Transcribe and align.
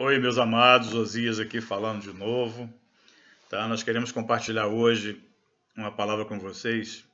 Oi, 0.00 0.16
meus 0.20 0.38
amados, 0.38 0.94
Osias 0.94 1.40
aqui 1.40 1.60
falando 1.60 2.02
de 2.02 2.12
novo. 2.12 2.72
Tá? 3.50 3.66
Nós 3.66 3.82
queremos 3.82 4.12
compartilhar 4.12 4.68
hoje 4.68 5.20
uma 5.76 5.90
palavra 5.90 6.24
com 6.24 6.38
vocês 6.38 7.04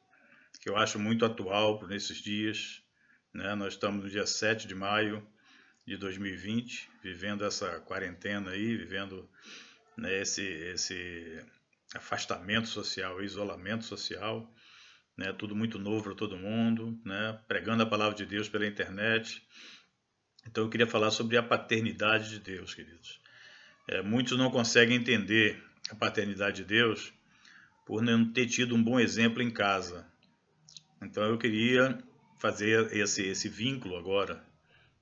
que 0.61 0.69
eu 0.69 0.77
acho 0.77 0.99
muito 0.99 1.25
atual 1.25 1.83
nesses 1.89 2.19
dias. 2.19 2.83
Né? 3.33 3.55
Nós 3.55 3.73
estamos 3.73 4.05
no 4.05 4.11
dia 4.11 4.27
7 4.27 4.69
de 4.69 4.75
maio 4.75 5.27
de 5.87 5.97
2020, 5.97 6.91
vivendo 7.03 7.47
essa 7.47 7.81
quarentena 7.81 8.51
aí, 8.51 8.77
vivendo 8.77 9.27
né, 9.97 10.21
esse, 10.21 10.43
esse 10.43 11.43
afastamento 11.95 12.69
social, 12.69 13.25
isolamento 13.25 13.87
social, 13.87 14.47
né? 15.17 15.33
tudo 15.33 15.57
muito 15.57 15.79
novo 15.79 16.05
para 16.05 16.15
todo 16.15 16.37
mundo, 16.37 17.01
né? 17.03 17.41
pregando 17.49 17.83
a 17.83 17.87
palavra 17.87 18.15
de 18.15 18.27
Deus 18.27 18.47
pela 18.47 18.67
internet. 18.67 19.43
Então 20.47 20.65
eu 20.65 20.71
queria 20.71 20.87
falar 20.87 21.11
sobre 21.11 21.37
a 21.37 21.43
paternidade 21.43 22.31
de 22.31 22.39
Deus, 22.39 22.75
queridos. 22.75 23.21
É, 23.89 24.03
muitos 24.03 24.37
não 24.39 24.51
conseguem 24.51 24.97
entender 24.97 25.63
a 25.91 25.95
paternidade 25.95 26.59
de 26.59 26.65
Deus 26.65 27.13
por 27.85 28.03
não 28.03 28.33
ter 28.33 28.47
tido 28.47 28.75
um 28.75 28.83
bom 28.83 28.99
exemplo 28.99 29.43
em 29.43 29.51
casa. 29.51 30.07
Então 31.03 31.25
eu 31.25 31.37
queria 31.37 31.99
fazer 32.39 32.95
esse, 32.97 33.23
esse 33.23 33.49
vínculo 33.49 33.97
agora, 33.97 34.45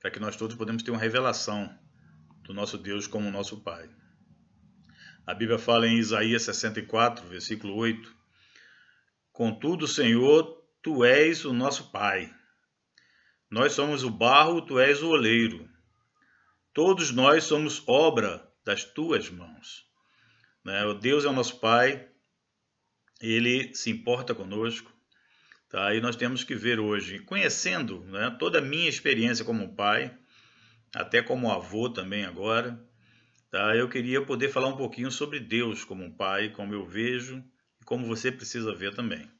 para 0.01 0.11
que 0.11 0.19
nós 0.19 0.37
todos 0.37 0.57
podemos 0.57 0.83
ter 0.83 0.91
uma 0.91 1.01
revelação 1.01 1.73
do 2.43 2.53
nosso 2.53 2.77
Deus 2.77 3.07
como 3.07 3.31
nosso 3.31 3.61
Pai. 3.61 3.89
A 5.25 5.35
Bíblia 5.35 5.59
fala 5.59 5.87
em 5.87 5.99
Isaías 5.99 6.43
64, 6.43 7.29
versículo 7.29 7.77
8: 7.77 8.13
Contudo, 9.33 9.87
Senhor, 9.87 10.61
tu 10.83 11.05
és 11.05 11.45
o 11.45 11.53
nosso 11.53 11.91
Pai 11.93 12.33
nós 13.53 13.75
somos 13.75 14.03
o 14.03 14.09
barro, 14.09 14.63
tu 14.63 14.81
és 14.81 15.03
o 15.03 15.11
oleiro. 15.11 15.69
Todos 16.73 17.11
nós 17.11 17.45
somos 17.45 17.87
obra 17.87 18.51
das 18.65 18.83
tuas 18.83 19.29
mãos. 19.29 19.87
Né? 20.65 20.87
O 20.87 20.95
Deus 20.95 21.27
é 21.27 21.29
o 21.29 21.35
nosso 21.35 21.61
Pai, 21.61 22.09
Ele 23.21 23.75
se 23.75 23.91
importa 23.91 24.35
conosco. 24.35 24.91
Tá? 25.69 25.95
E 25.95 26.01
nós 26.01 26.17
temos 26.17 26.43
que 26.43 26.55
ver 26.55 26.81
hoje, 26.81 27.19
conhecendo 27.19 28.01
né, 28.05 28.35
toda 28.39 28.59
a 28.59 28.63
minha 28.63 28.89
experiência 28.89 29.45
como 29.45 29.77
pai, 29.77 30.17
até 30.95 31.23
como 31.23 31.51
avô 31.51 31.91
também 31.91 32.25
agora, 32.25 32.83
tá? 33.51 33.77
eu 33.77 33.87
queria 33.87 34.25
poder 34.25 34.49
falar 34.49 34.69
um 34.69 34.77
pouquinho 34.79 35.11
sobre 35.11 35.39
Deus 35.39 35.85
como 35.85 36.17
pai, 36.17 36.49
como 36.49 36.73
eu 36.73 36.87
vejo 36.87 37.45
e 37.83 37.85
como 37.85 38.07
você 38.07 38.33
precisa 38.33 38.75
ver 38.75 38.95
também. 38.95 39.31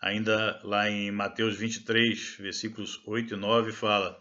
Ainda 0.00 0.60
lá 0.62 0.88
em 0.88 1.10
Mateus 1.10 1.56
23, 1.56 2.36
versículos 2.38 3.02
8 3.04 3.34
e 3.34 3.36
9, 3.36 3.72
fala: 3.72 4.18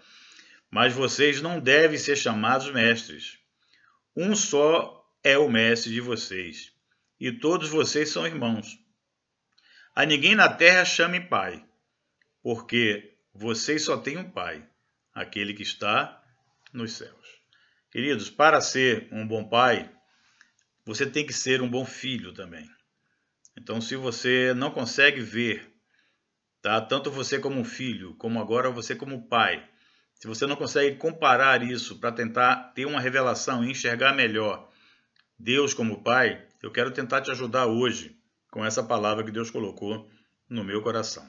Mas 0.71 0.93
vocês 0.93 1.41
não 1.41 1.59
devem 1.59 1.97
ser 1.97 2.15
chamados 2.15 2.71
mestres. 2.71 3.37
Um 4.15 4.35
só 4.35 5.05
é 5.23 5.37
o 5.37 5.49
mestre 5.49 5.91
de 5.91 6.01
vocês, 6.01 6.73
e 7.19 7.31
todos 7.31 7.69
vocês 7.69 8.09
são 8.09 8.25
irmãos. 8.25 8.79
A 9.93 10.05
ninguém 10.05 10.35
na 10.35 10.49
terra 10.49 10.83
chame 10.83 11.19
pai, 11.19 11.63
porque 12.41 13.15
vocês 13.33 13.83
só 13.83 13.97
têm 13.97 14.17
um 14.17 14.29
pai, 14.29 14.67
aquele 15.13 15.53
que 15.53 15.63
está 15.63 16.23
nos 16.73 16.93
céus. 16.93 17.37
Queridos, 17.91 18.29
para 18.29 18.61
ser 18.61 19.07
um 19.11 19.27
bom 19.27 19.47
pai, 19.47 19.91
você 20.85 21.05
tem 21.05 21.25
que 21.25 21.33
ser 21.33 21.61
um 21.61 21.69
bom 21.69 21.85
filho 21.85 22.33
também. 22.33 22.67
Então, 23.57 23.81
se 23.81 23.95
você 23.95 24.53
não 24.53 24.69
consegue 24.69 25.19
ver, 25.19 25.67
tá? 26.61 26.79
tanto 26.79 27.09
você 27.09 27.39
como 27.39 27.65
filho, 27.65 28.13
como 28.15 28.39
agora 28.39 28.69
você 28.69 28.95
como 28.95 29.27
pai, 29.27 29.67
se 30.13 30.27
você 30.27 30.45
não 30.45 30.55
consegue 30.55 30.97
comparar 30.97 31.63
isso 31.63 31.99
para 31.99 32.11
tentar 32.11 32.71
ter 32.75 32.85
uma 32.85 33.01
revelação 33.01 33.63
e 33.63 33.71
enxergar 33.71 34.13
melhor 34.13 34.69
Deus 35.39 35.73
como 35.73 36.03
pai, 36.03 36.47
eu 36.61 36.71
quero 36.71 36.91
tentar 36.91 37.21
te 37.21 37.31
ajudar 37.31 37.65
hoje 37.65 38.15
com 38.51 38.63
essa 38.63 38.83
palavra 38.83 39.23
que 39.23 39.31
Deus 39.31 39.49
colocou 39.49 40.09
no 40.47 40.63
meu 40.63 40.81
coração. 40.81 41.27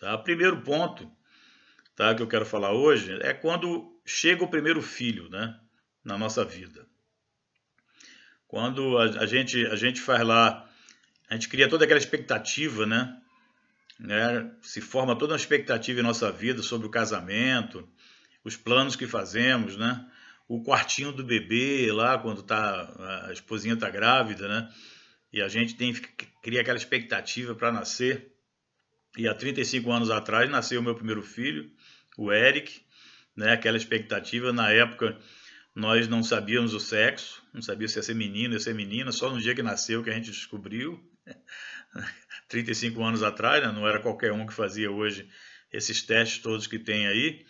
Tá? 0.00 0.16
Primeiro 0.18 0.60
ponto 0.60 1.10
tá, 1.96 2.14
que 2.14 2.22
eu 2.22 2.28
quero 2.28 2.44
falar 2.44 2.72
hoje 2.72 3.18
é 3.22 3.32
quando 3.32 3.98
chega 4.04 4.44
o 4.44 4.50
primeiro 4.50 4.82
filho 4.82 5.28
né, 5.30 5.58
na 6.04 6.18
nossa 6.18 6.44
vida. 6.44 6.86
Quando 8.46 8.98
a, 8.98 9.04
a, 9.04 9.26
gente, 9.26 9.66
a 9.66 9.76
gente 9.76 10.00
faz 10.00 10.26
lá 10.26 10.68
a 11.32 11.34
gente 11.34 11.48
cria 11.48 11.66
toda 11.66 11.84
aquela 11.86 11.98
expectativa, 11.98 12.84
né? 12.84 13.16
né? 13.98 14.50
Se 14.60 14.82
forma 14.82 15.16
toda 15.16 15.32
uma 15.32 15.38
expectativa 15.38 15.98
em 15.98 16.02
nossa 16.02 16.30
vida 16.30 16.62
sobre 16.62 16.86
o 16.86 16.90
casamento, 16.90 17.88
os 18.44 18.54
planos 18.54 18.96
que 18.96 19.06
fazemos, 19.06 19.74
né? 19.78 20.06
O 20.46 20.62
quartinho 20.62 21.10
do 21.10 21.24
bebê 21.24 21.90
lá 21.90 22.18
quando 22.18 22.42
tá 22.42 23.24
a 23.28 23.32
esposinha 23.32 23.74
tá 23.74 23.88
grávida, 23.88 24.46
né? 24.46 24.70
E 25.32 25.40
a 25.40 25.48
gente 25.48 25.74
tem 25.74 25.94
cria 26.42 26.60
aquela 26.60 26.76
expectativa 26.76 27.54
para 27.54 27.72
nascer. 27.72 28.30
E 29.16 29.26
há 29.26 29.34
35 29.34 29.90
anos 29.90 30.10
atrás 30.10 30.50
nasceu 30.50 30.80
o 30.80 30.84
meu 30.84 30.94
primeiro 30.94 31.22
filho, 31.22 31.70
o 32.18 32.30
Eric, 32.30 32.82
né? 33.34 33.54
Aquela 33.54 33.78
expectativa 33.78 34.52
na 34.52 34.70
época 34.70 35.18
nós 35.74 36.06
não 36.08 36.22
sabíamos 36.22 36.74
o 36.74 36.80
sexo, 36.80 37.42
não 37.54 37.62
sabia 37.62 37.88
se 37.88 37.98
ia 37.98 38.02
ser 38.02 38.14
menino, 38.14 38.52
ia 38.52 38.60
ser 38.60 38.74
menina, 38.74 39.10
só 39.10 39.30
no 39.30 39.40
dia 39.40 39.54
que 39.54 39.62
nasceu 39.62 40.04
que 40.04 40.10
a 40.10 40.12
gente 40.12 40.30
descobriu. 40.30 41.02
35 42.48 43.02
anos 43.02 43.22
atrás, 43.22 43.62
né? 43.62 43.72
não 43.72 43.86
era 43.86 44.00
qualquer 44.00 44.32
um 44.32 44.46
que 44.46 44.52
fazia 44.52 44.90
hoje 44.90 45.28
esses 45.72 46.02
testes 46.02 46.42
todos 46.42 46.66
que 46.66 46.78
tem 46.78 47.06
aí, 47.06 47.46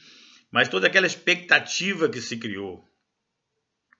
mas 0.50 0.68
toda 0.68 0.86
aquela 0.86 1.06
expectativa 1.06 2.08
que 2.08 2.20
se 2.20 2.36
criou, 2.36 2.88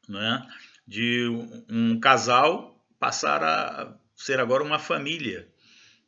né? 0.09 0.47
de 0.87 1.27
um 1.69 1.99
casal 1.99 2.85
passar 2.99 3.43
a 3.43 3.99
ser 4.15 4.39
agora 4.39 4.63
uma 4.63 4.79
família. 4.79 5.49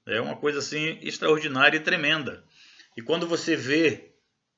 É 0.07 0.21
uma 0.21 0.37
coisa 0.37 0.59
assim 0.59 0.99
extraordinária 1.03 1.77
e 1.77 1.81
tremenda. 1.81 2.45
E 2.97 3.03
quando 3.03 3.27
você 3.27 3.57
vê 3.57 4.13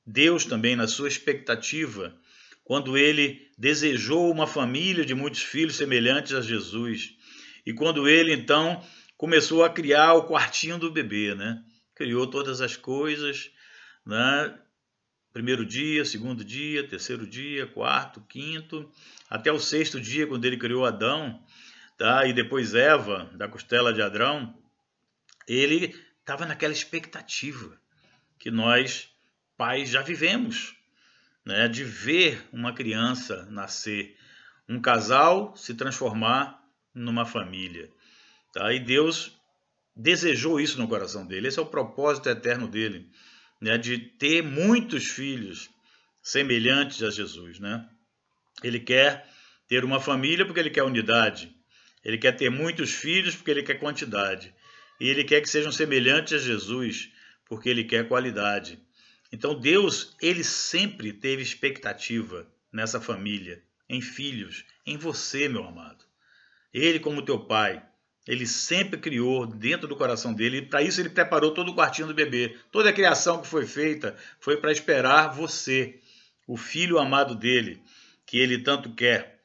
Deus 0.05 0.45
também 0.45 0.75
na 0.75 0.87
sua 0.87 1.07
expectativa, 1.07 2.15
quando 2.63 2.97
ele 2.97 3.49
desejou 3.57 4.29
uma 4.31 4.45
família 4.45 5.05
de 5.05 5.15
muitos 5.15 5.41
filhos 5.41 5.77
semelhantes 5.77 6.33
a 6.33 6.41
Jesus, 6.41 7.16
e 7.67 7.73
quando 7.73 8.07
ele 8.07 8.31
então 8.31 8.81
começou 9.17 9.61
a 9.61 9.69
criar 9.69 10.13
o 10.13 10.25
quartinho 10.25 10.77
do 10.77 10.89
bebê, 10.89 11.35
né? 11.35 11.61
Criou 11.93 12.25
todas 12.25 12.61
as 12.61 12.77
coisas, 12.77 13.51
né? 14.05 14.57
Primeiro 15.33 15.65
dia, 15.65 16.05
segundo 16.05 16.45
dia, 16.45 16.87
terceiro 16.87 17.27
dia, 17.27 17.67
quarto, 17.67 18.21
quinto, 18.21 18.89
até 19.29 19.51
o 19.51 19.59
sexto 19.59 19.99
dia, 19.99 20.25
quando 20.25 20.45
ele 20.45 20.55
criou 20.55 20.85
Adão, 20.85 21.43
tá? 21.97 22.25
E 22.25 22.31
depois 22.31 22.73
Eva, 22.73 23.29
da 23.35 23.49
costela 23.49 23.93
de 23.93 24.01
Adrão, 24.01 24.57
ele 25.45 25.93
estava 26.21 26.45
naquela 26.45 26.71
expectativa 26.71 27.77
que 28.39 28.49
nós, 28.49 29.09
pais, 29.57 29.89
já 29.89 30.01
vivemos, 30.01 30.73
né? 31.43 31.67
De 31.67 31.83
ver 31.83 32.47
uma 32.53 32.71
criança 32.71 33.45
nascer, 33.51 34.15
um 34.69 34.79
casal 34.79 35.53
se 35.57 35.73
transformar 35.73 36.56
numa 36.97 37.25
família. 37.25 37.89
Tá? 38.53 38.73
E 38.73 38.79
Deus 38.79 39.37
desejou 39.95 40.59
isso 40.59 40.79
no 40.79 40.87
coração 40.87 41.25
dele. 41.25 41.47
Esse 41.47 41.59
é 41.59 41.61
o 41.61 41.67
propósito 41.67 42.29
eterno 42.29 42.67
dele, 42.67 43.09
né? 43.61 43.77
de 43.77 43.97
ter 43.97 44.41
muitos 44.41 45.05
filhos 45.05 45.69
semelhantes 46.21 47.01
a 47.03 47.09
Jesus. 47.09 47.59
Né? 47.59 47.87
Ele 48.63 48.79
quer 48.79 49.27
ter 49.67 49.83
uma 49.85 49.99
família 49.99 50.45
porque 50.45 50.59
ele 50.59 50.69
quer 50.69 50.83
unidade. 50.83 51.55
Ele 52.03 52.17
quer 52.17 52.31
ter 52.33 52.49
muitos 52.49 52.93
filhos 52.93 53.35
porque 53.35 53.51
ele 53.51 53.63
quer 53.63 53.75
quantidade. 53.75 54.53
E 54.99 55.07
ele 55.07 55.23
quer 55.23 55.41
que 55.41 55.49
sejam 55.49 55.71
semelhantes 55.71 56.33
a 56.33 56.37
Jesus 56.37 57.11
porque 57.45 57.69
ele 57.69 57.83
quer 57.83 58.07
qualidade. 58.07 58.79
Então 59.31 59.59
Deus, 59.59 60.15
ele 60.21 60.43
sempre 60.43 61.11
teve 61.11 61.41
expectativa 61.41 62.47
nessa 62.71 62.99
família, 63.01 63.61
em 63.89 64.01
filhos, 64.01 64.63
em 64.85 64.97
você, 64.97 65.49
meu 65.49 65.63
amado. 65.65 66.06
Ele 66.77 66.99
como 66.99 67.23
teu 67.23 67.39
pai, 67.39 67.81
ele 68.27 68.45
sempre 68.45 68.99
criou 68.99 69.47
dentro 69.47 69.87
do 69.87 69.95
coração 69.95 70.31
dele, 70.31 70.57
e 70.57 70.61
para 70.61 70.83
isso 70.83 71.01
ele 71.01 71.09
preparou 71.09 71.51
todo 71.51 71.71
o 71.71 71.75
quartinho 71.75 72.07
do 72.07 72.13
bebê. 72.13 72.55
Toda 72.71 72.89
a 72.89 72.93
criação 72.93 73.41
que 73.41 73.47
foi 73.47 73.65
feita 73.65 74.15
foi 74.39 74.57
para 74.57 74.71
esperar 74.71 75.33
você, 75.33 75.99
o 76.45 76.55
filho 76.55 76.99
amado 76.99 77.33
dele, 77.33 77.81
que 78.27 78.37
ele 78.37 78.59
tanto 78.59 78.93
quer. 78.93 79.41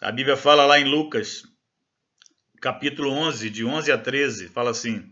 A 0.00 0.10
Bíblia 0.10 0.36
fala 0.36 0.66
lá 0.66 0.80
em 0.80 0.84
Lucas, 0.84 1.44
capítulo 2.60 3.10
11, 3.10 3.48
de 3.48 3.64
11 3.64 3.92
a 3.92 3.98
13, 3.98 4.48
fala 4.48 4.70
assim: 4.70 5.08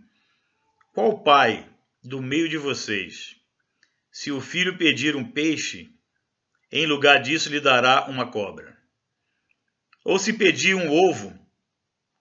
Qual 0.93 1.23
pai 1.23 1.69
do 2.02 2.20
meio 2.20 2.49
de 2.49 2.58
vocês, 2.58 3.37
se 4.11 4.32
o 4.32 4.41
filho 4.41 4.76
pedir 4.76 5.14
um 5.14 5.31
peixe, 5.31 5.88
em 6.73 6.84
lugar 6.84 7.20
disso 7.20 7.49
lhe 7.49 7.61
dará 7.61 8.06
uma 8.08 8.29
cobra? 8.29 8.78
Ou 10.08 10.19
se 10.19 10.32
pedir 10.32 10.75
um 10.75 10.90
ovo, 10.90 11.38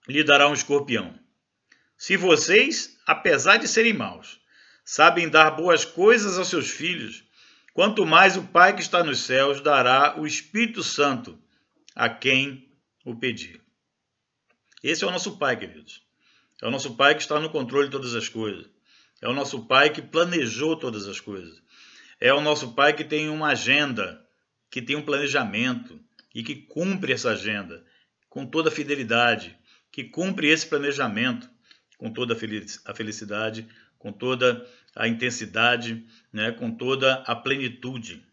lhe 0.06 0.22
dará 0.22 0.46
um 0.46 0.52
escorpião. 0.52 1.18
Se 1.96 2.18
vocês, 2.18 3.00
apesar 3.06 3.56
de 3.56 3.66
serem 3.66 3.94
maus, 3.94 4.38
sabem 4.84 5.26
dar 5.26 5.52
boas 5.52 5.86
coisas 5.86 6.36
aos 6.36 6.48
seus 6.48 6.68
filhos, 6.68 7.24
quanto 7.72 8.04
mais 8.04 8.36
o 8.36 8.42
Pai 8.42 8.74
que 8.74 8.82
está 8.82 9.02
nos 9.02 9.20
céus 9.20 9.62
dará 9.62 10.20
o 10.20 10.26
Espírito 10.26 10.82
Santo 10.82 11.42
a 11.94 12.10
quem 12.10 12.70
o 13.06 13.16
pedir. 13.16 13.58
Esse 14.82 15.02
é 15.02 15.06
o 15.06 15.10
nosso 15.10 15.38
Pai, 15.38 15.56
queridos. 15.56 16.02
É 16.60 16.66
o 16.66 16.70
nosso 16.70 16.94
Pai 16.94 17.14
que 17.14 17.22
está 17.22 17.40
no 17.40 17.48
controle 17.48 17.86
de 17.86 17.92
todas 17.92 18.14
as 18.14 18.28
coisas. 18.28 18.66
É 19.22 19.26
o 19.26 19.32
nosso 19.32 19.64
Pai 19.64 19.88
que 19.88 20.02
planejou 20.02 20.76
todas 20.76 21.08
as 21.08 21.20
coisas. 21.20 21.58
É 22.20 22.34
o 22.34 22.42
nosso 22.42 22.74
Pai 22.74 22.92
que 22.92 23.02
tem 23.02 23.30
uma 23.30 23.52
agenda, 23.52 24.22
que 24.70 24.82
tem 24.82 24.94
um 24.94 25.02
planejamento 25.02 25.98
e 26.34 26.42
que 26.42 26.56
cumpre 26.56 27.12
essa 27.12 27.30
agenda 27.30 27.84
com 28.28 28.46
toda 28.46 28.68
a 28.68 28.72
fidelidade, 28.72 29.58
que 29.90 30.04
cumpre 30.04 30.48
esse 30.48 30.66
planejamento 30.66 31.48
com 31.96 32.12
toda 32.12 32.34
a 32.84 32.94
felicidade, 32.94 33.68
com 33.98 34.12
toda 34.12 34.66
a 34.94 35.08
intensidade, 35.08 36.06
né, 36.32 36.52
com 36.52 36.70
toda 36.70 37.14
a 37.26 37.34
plenitude. 37.34 38.24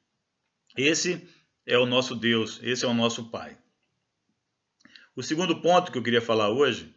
Esse 0.77 1.27
é 1.65 1.77
o 1.77 1.85
nosso 1.85 2.15
Deus, 2.15 2.59
esse 2.61 2.85
é 2.85 2.87
o 2.87 2.93
nosso 2.93 3.29
Pai. 3.29 3.57
O 5.15 5.23
segundo 5.23 5.61
ponto 5.61 5.91
que 5.91 5.97
eu 5.97 6.03
queria 6.03 6.21
falar 6.21 6.49
hoje 6.49 6.93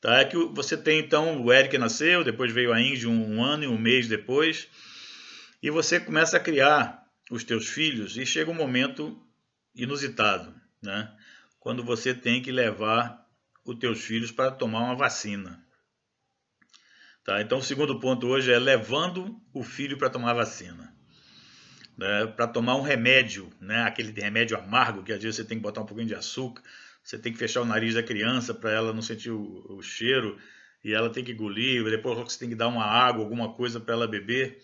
tá, 0.00 0.18
é 0.18 0.24
que 0.24 0.36
você 0.36 0.76
tem 0.76 1.00
então 1.00 1.42
o 1.42 1.52
Eric 1.52 1.76
nasceu, 1.76 2.24
depois 2.24 2.52
veio 2.52 2.72
a 2.72 2.80
Índia 2.80 3.08
um 3.08 3.42
ano 3.42 3.64
e 3.64 3.66
um 3.68 3.78
mês 3.78 4.08
depois, 4.08 4.68
e 5.62 5.70
você 5.70 6.00
começa 6.00 6.36
a 6.36 6.40
criar 6.40 7.04
os 7.30 7.44
teus 7.44 7.68
filhos 7.68 8.16
e 8.16 8.24
chega 8.24 8.50
um 8.50 8.54
momento 8.54 9.20
inusitado, 9.74 10.54
né? 10.82 11.14
Quando 11.58 11.84
você 11.84 12.12
tem 12.12 12.42
que 12.42 12.50
levar 12.50 13.22
os 13.64 13.78
teus 13.78 14.00
filhos 14.00 14.32
para 14.32 14.50
tomar 14.50 14.80
uma 14.80 14.96
vacina. 14.96 15.64
Tá? 17.24 17.40
Então, 17.40 17.58
o 17.58 17.62
segundo 17.62 18.00
ponto 18.00 18.26
hoje 18.26 18.52
é 18.52 18.58
levando 18.58 19.40
o 19.54 19.62
filho 19.62 19.96
para 19.96 20.10
tomar 20.10 20.34
vacina. 20.34 20.92
Né? 21.96 22.26
Para 22.26 22.48
tomar 22.48 22.76
um 22.76 22.82
remédio, 22.82 23.50
né? 23.60 23.82
aquele 23.84 24.10
remédio 24.20 24.56
amargo 24.56 25.04
que 25.04 25.12
às 25.12 25.22
vezes 25.22 25.36
você 25.36 25.44
tem 25.44 25.58
que 25.58 25.62
botar 25.62 25.82
um 25.82 25.86
pouquinho 25.86 26.08
de 26.08 26.14
açúcar, 26.14 26.62
você 27.02 27.18
tem 27.18 27.32
que 27.32 27.38
fechar 27.38 27.62
o 27.62 27.64
nariz 27.64 27.94
da 27.94 28.02
criança 28.02 28.52
para 28.52 28.72
ela 28.72 28.92
não 28.92 29.02
sentir 29.02 29.30
o, 29.30 29.64
o, 29.68 29.82
cheiro 29.82 30.38
e 30.84 30.92
ela 30.92 31.10
tem 31.10 31.22
que 31.22 31.32
engolir, 31.32 31.84
depois 31.84 32.18
você 32.18 32.38
tem 32.38 32.48
que 32.48 32.54
dar 32.56 32.68
uma 32.68 32.84
água, 32.84 33.22
alguma 33.22 33.52
coisa 33.54 33.78
para 33.78 33.94
ela 33.94 34.08
beber. 34.08 34.60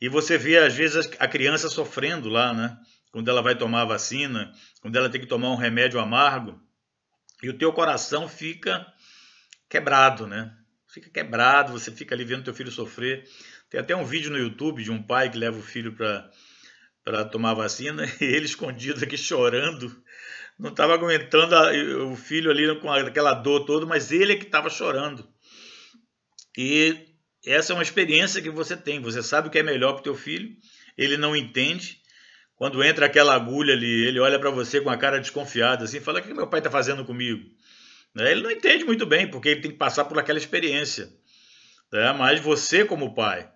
E 0.00 0.08
você 0.08 0.38
vê 0.38 0.58
às 0.58 0.74
vezes 0.74 1.10
a 1.18 1.26
criança 1.26 1.68
sofrendo 1.68 2.28
lá, 2.28 2.54
né? 2.54 2.78
Quando 3.12 3.28
ela 3.28 3.42
vai 3.42 3.56
tomar 3.56 3.82
a 3.82 3.86
vacina, 3.86 4.52
quando 4.80 4.96
ela 4.96 5.08
tem 5.08 5.20
que 5.20 5.26
tomar 5.26 5.50
um 5.50 5.56
remédio 5.56 5.98
amargo, 5.98 6.60
e 7.42 7.48
o 7.48 7.58
teu 7.58 7.72
coração 7.72 8.28
fica 8.28 8.86
quebrado, 9.68 10.26
né? 10.26 10.56
fica 10.92 11.08
quebrado, 11.08 11.72
você 11.72 11.90
fica 11.90 12.14
ali 12.14 12.24
vendo 12.24 12.44
teu 12.44 12.54
filho 12.54 12.70
sofrer. 12.70 13.24
Tem 13.68 13.80
até 13.80 13.94
um 13.94 14.04
vídeo 14.04 14.30
no 14.30 14.38
YouTube 14.38 14.82
de 14.82 14.90
um 14.90 15.02
pai 15.02 15.30
que 15.30 15.38
leva 15.38 15.58
o 15.58 15.62
filho 15.62 15.94
para 15.94 17.24
tomar 17.26 17.54
vacina 17.54 18.04
e 18.20 18.24
ele 18.24 18.46
escondido 18.46 19.02
aqui 19.02 19.16
chorando. 19.16 20.02
Não 20.58 20.70
estava 20.70 20.92
aguentando 20.92 21.54
a, 21.54 21.70
o 22.04 22.16
filho 22.16 22.50
ali 22.50 22.78
com 22.80 22.90
aquela 22.90 23.32
dor 23.32 23.64
toda, 23.64 23.86
mas 23.86 24.10
ele 24.12 24.32
é 24.32 24.36
que 24.36 24.44
estava 24.44 24.68
chorando. 24.68 25.26
E 26.58 27.06
essa 27.46 27.72
é 27.72 27.74
uma 27.74 27.82
experiência 27.82 28.42
que 28.42 28.50
você 28.50 28.76
tem. 28.76 29.00
Você 29.00 29.22
sabe 29.22 29.48
o 29.48 29.50
que 29.50 29.58
é 29.58 29.62
melhor 29.62 29.92
para 29.92 30.00
o 30.00 30.04
teu 30.04 30.14
filho, 30.14 30.54
ele 30.98 31.16
não 31.16 31.34
entende. 31.36 31.99
Quando 32.60 32.84
entra 32.84 33.06
aquela 33.06 33.34
agulha 33.34 33.72
ali, 33.72 34.06
ele 34.06 34.20
olha 34.20 34.38
para 34.38 34.50
você 34.50 34.82
com 34.82 34.90
a 34.90 34.96
cara 34.98 35.18
desconfiada, 35.18 35.84
assim, 35.84 35.98
fala: 35.98 36.20
O 36.20 36.22
que 36.22 36.34
meu 36.34 36.46
pai 36.46 36.60
está 36.60 36.70
fazendo 36.70 37.06
comigo? 37.06 37.42
Né? 38.14 38.32
Ele 38.32 38.42
não 38.42 38.50
entende 38.50 38.84
muito 38.84 39.06
bem, 39.06 39.26
porque 39.26 39.48
ele 39.48 39.62
tem 39.62 39.70
que 39.70 39.78
passar 39.78 40.04
por 40.04 40.18
aquela 40.18 40.38
experiência. 40.38 41.10
Né? 41.90 42.12
Mas 42.12 42.38
você, 42.38 42.84
como 42.84 43.14
pai, 43.14 43.50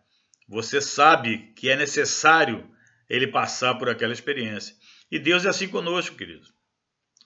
você 0.49 0.81
sabe 0.81 1.53
que 1.55 1.69
é 1.69 1.77
necessário 1.77 2.67
ele 3.07 3.27
passar 3.27 3.75
por 3.75 3.91
aquela 3.91 4.15
experiência. 4.15 4.75
E 5.11 5.19
Deus 5.19 5.45
é 5.45 5.51
assim 5.51 5.69
conosco, 5.69 6.17
queridos. 6.17 6.55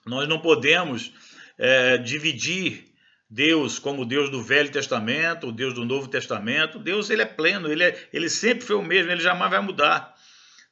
Nós 0.05 0.27
não 0.27 0.41
podemos 0.41 1.13
é, 1.57 1.97
dividir 1.97 2.87
Deus 3.29 3.79
como 3.79 4.05
Deus 4.05 4.29
do 4.29 4.43
Velho 4.43 4.69
Testamento, 4.69 5.47
o 5.47 5.51
Deus 5.53 5.73
do 5.73 5.85
Novo 5.85 6.09
Testamento. 6.09 6.77
Deus 6.77 7.09
ele 7.09 7.21
é 7.21 7.25
pleno, 7.25 7.71
ele, 7.71 7.85
é, 7.85 8.09
ele 8.11 8.29
sempre 8.29 8.65
foi 8.65 8.75
o 8.75 8.83
mesmo, 8.83 9.13
ele 9.13 9.21
jamais 9.21 9.49
vai 9.49 9.61
mudar. 9.61 10.18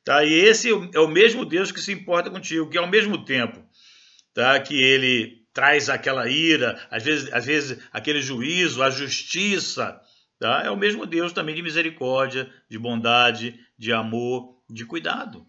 Tá? 0.08 0.24
E 0.24 0.34
esse 0.34 0.70
é 0.94 1.00
o 1.02 1.08
mesmo 1.10 1.44
Deus 1.44 1.70
que 1.70 1.82
se 1.82 1.92
importa 1.92 2.30
contigo, 2.30 2.70
que 2.70 2.78
ao 2.78 2.88
mesmo 2.88 3.26
tempo 3.26 3.62
tá? 4.34 4.58
que 4.58 4.82
ele 4.82 5.46
traz 5.54 5.90
aquela 5.90 6.30
ira, 6.30 6.80
às 6.90 7.04
vezes, 7.04 7.34
às 7.34 7.46
vezes 7.46 7.78
aquele 7.92 8.22
juízo, 8.22 8.82
a 8.82 8.90
justiça. 8.90 10.00
Tá? 10.40 10.62
É 10.64 10.72
o 10.72 10.78
mesmo 10.78 11.06
Deus 11.06 11.34
também 11.34 11.54
de 11.54 11.62
misericórdia, 11.62 12.50
de 12.70 12.80
bondade, 12.80 13.60
de 13.78 13.92
amor, 13.92 14.56
de 14.70 14.86
cuidado. 14.86 15.46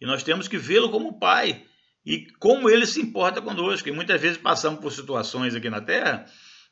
E 0.00 0.06
nós 0.06 0.22
temos 0.22 0.48
que 0.48 0.56
vê-lo 0.56 0.88
como 0.88 1.18
Pai 1.18 1.64
e 2.02 2.28
como 2.38 2.70
ele 2.70 2.86
se 2.86 3.02
importa 3.02 3.42
conosco. 3.42 3.90
E 3.90 3.92
muitas 3.92 4.18
vezes 4.18 4.38
passamos 4.38 4.80
por 4.80 4.90
situações 4.90 5.54
aqui 5.54 5.68
na 5.68 5.82
Terra, 5.82 6.24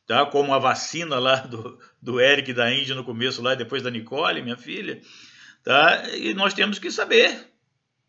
tá? 0.06 0.25
como 0.25 0.55
a 0.55 0.59
vacina 0.59 1.19
lá 1.19 1.37
do, 1.37 1.79
do 2.00 2.19
Eric 2.19 2.55
da 2.55 2.73
Índia 2.73 2.94
no 2.94 3.05
começo, 3.05 3.43
lá 3.43 3.55
depois 3.55 3.83
da 3.83 3.91
Nicole, 3.91 4.41
minha 4.41 4.56
filha. 4.56 5.03
Tá? 5.67 6.09
E 6.11 6.33
nós 6.33 6.55
temos 6.55 6.79
que 6.79 6.93
saber 6.93 7.45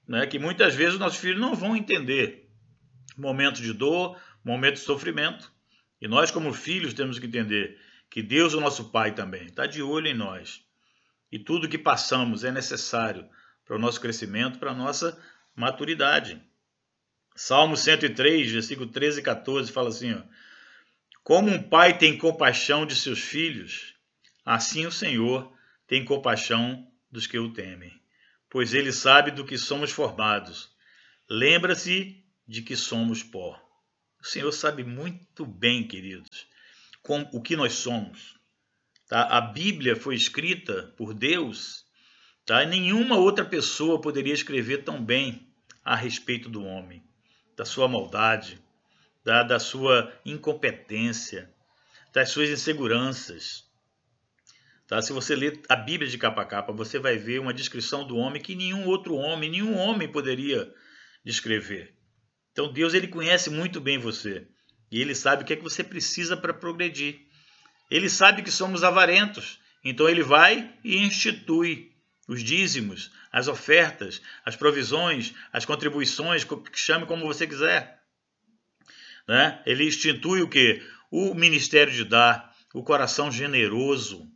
né? 0.08 0.28
que 0.28 0.38
muitas 0.38 0.76
vezes 0.76 1.00
nossos 1.00 1.18
filhos 1.18 1.42
não 1.42 1.56
vão 1.56 1.76
entender 1.76 2.48
momentos 3.18 3.62
de 3.62 3.74
dor, 3.74 4.16
momento 4.46 4.76
de 4.76 4.82
sofrimento. 4.82 5.52
E 6.00 6.08
nós, 6.08 6.30
como 6.30 6.54
filhos, 6.54 6.94
temos 6.94 7.18
que 7.18 7.26
entender 7.26 7.82
que 8.12 8.22
Deus, 8.22 8.54
o 8.54 8.62
nosso 8.62 8.92
Pai, 8.92 9.16
também 9.16 9.48
está 9.48 9.66
de 9.66 9.82
olho 9.82 10.06
em 10.06 10.14
nós. 10.14 10.64
E 11.32 11.40
tudo 11.40 11.68
que 11.68 11.80
passamos 11.80 12.44
é 12.44 12.52
necessário 12.52 13.28
para 13.66 13.76
o 13.76 13.80
nosso 13.80 14.00
crescimento, 14.00 14.60
para 14.60 14.70
a 14.70 14.76
nossa 14.76 15.20
maturidade. 15.56 16.40
Salmo 17.36 17.76
103, 17.76 18.52
versículo 18.52 18.88
13 18.88 19.22
e 19.22 19.24
14 19.24 19.72
fala 19.72 19.90
assim: 19.90 20.14
ó, 20.14 20.22
Como 21.24 21.50
um 21.50 21.64
pai 21.64 21.98
tem 21.98 22.20
compaixão 22.20 22.86
de 22.86 22.96
seus 22.96 23.18
filhos, 23.18 23.96
assim 24.46 24.86
o 24.86 24.92
Senhor 24.92 25.52
tem 25.88 26.06
compaixão 26.06 26.88
dos 27.12 27.28
que 27.28 27.38
o 27.38 27.54
temem, 27.54 27.94
pois 28.50 28.74
ele 28.74 28.92
sabe 28.92 29.32
do 29.32 29.46
que 29.46 29.58
somos 29.58 29.92
formados. 29.92 30.70
Lembra-se 31.30 32.24
de 32.48 32.62
que 32.62 32.76
somos 32.76 33.24
pó. 33.24 33.60
O 34.22 34.26
Senhor 34.26 34.52
sabe 34.52 34.84
muito 34.84 35.46
bem, 35.46 35.88
queridos, 35.88 36.48
com 37.02 37.22
o 37.34 37.42
que 37.42 37.56
nós 37.56 37.74
somos. 37.74 38.38
Tá? 39.08 39.24
A 39.24 39.42
Bíblia 39.42 39.96
foi 39.96 40.16
escrita 40.16 40.94
por 40.98 41.14
Deus, 41.14 41.86
tá? 42.46 42.64
E 42.64 42.66
nenhuma 42.66 43.18
outra 43.18 43.46
pessoa 43.46 44.02
poderia 44.02 44.34
escrever 44.34 44.84
tão 44.84 45.04
bem 45.04 45.48
a 45.84 45.96
respeito 45.96 46.50
do 46.50 46.64
homem, 46.64 47.02
da 47.56 47.64
sua 47.64 47.88
maldade, 47.88 48.62
tá? 49.24 49.44
da 49.44 49.60
sua 49.60 50.14
incompetência, 50.26 51.54
das 52.14 52.30
suas 52.30 52.50
inseguranças. 52.50 53.67
Tá? 54.88 55.02
Se 55.02 55.12
você 55.12 55.36
ler 55.36 55.62
a 55.68 55.76
Bíblia 55.76 56.10
de 56.10 56.18
capa 56.18 56.42
a 56.42 56.46
capa, 56.46 56.72
você 56.72 56.98
vai 56.98 57.18
ver 57.18 57.40
uma 57.40 57.54
descrição 57.54 58.08
do 58.08 58.16
homem 58.16 58.42
que 58.42 58.56
nenhum 58.56 58.86
outro 58.86 59.16
homem, 59.16 59.50
nenhum 59.50 59.78
homem 59.78 60.10
poderia 60.10 60.74
descrever. 61.26 61.94
Então 62.54 62.72
Deus 62.72 62.94
ele 62.94 63.08
conhece 63.08 63.50
muito 63.50 63.82
bem 63.82 63.98
você 63.98 64.48
e 64.90 65.02
ele 65.02 65.14
sabe 65.14 65.44
o 65.44 65.46
que 65.46 65.54
é 65.54 65.56
que 65.58 65.64
você 65.64 65.84
precisa 65.84 66.38
para 66.38 66.54
progredir. 66.54 67.20
Ele 67.92 68.10
sabe 68.10 68.42
que 68.42 68.50
somos 68.50 68.84
avarentos, 68.84 69.60
então 69.84 70.08
ele 70.08 70.24
vai 70.24 70.74
e 70.84 70.98
institui 70.98 71.92
os 72.28 72.42
dízimos, 72.44 73.12
as 73.32 73.48
ofertas, 73.48 74.22
as 74.46 74.56
provisões, 74.56 75.34
as 75.52 75.66
contribuições, 75.66 76.46
chame 76.74 77.06
como 77.06 77.26
você 77.26 77.46
quiser. 77.46 78.02
Né? 79.28 79.62
Ele 79.66 79.86
institui 79.86 80.42
o 80.42 80.50
que? 80.50 80.82
O 81.12 81.34
ministério 81.34 81.94
de 81.94 82.04
dar, 82.04 82.54
o 82.74 82.84
coração 82.84 83.32
generoso, 83.32 84.30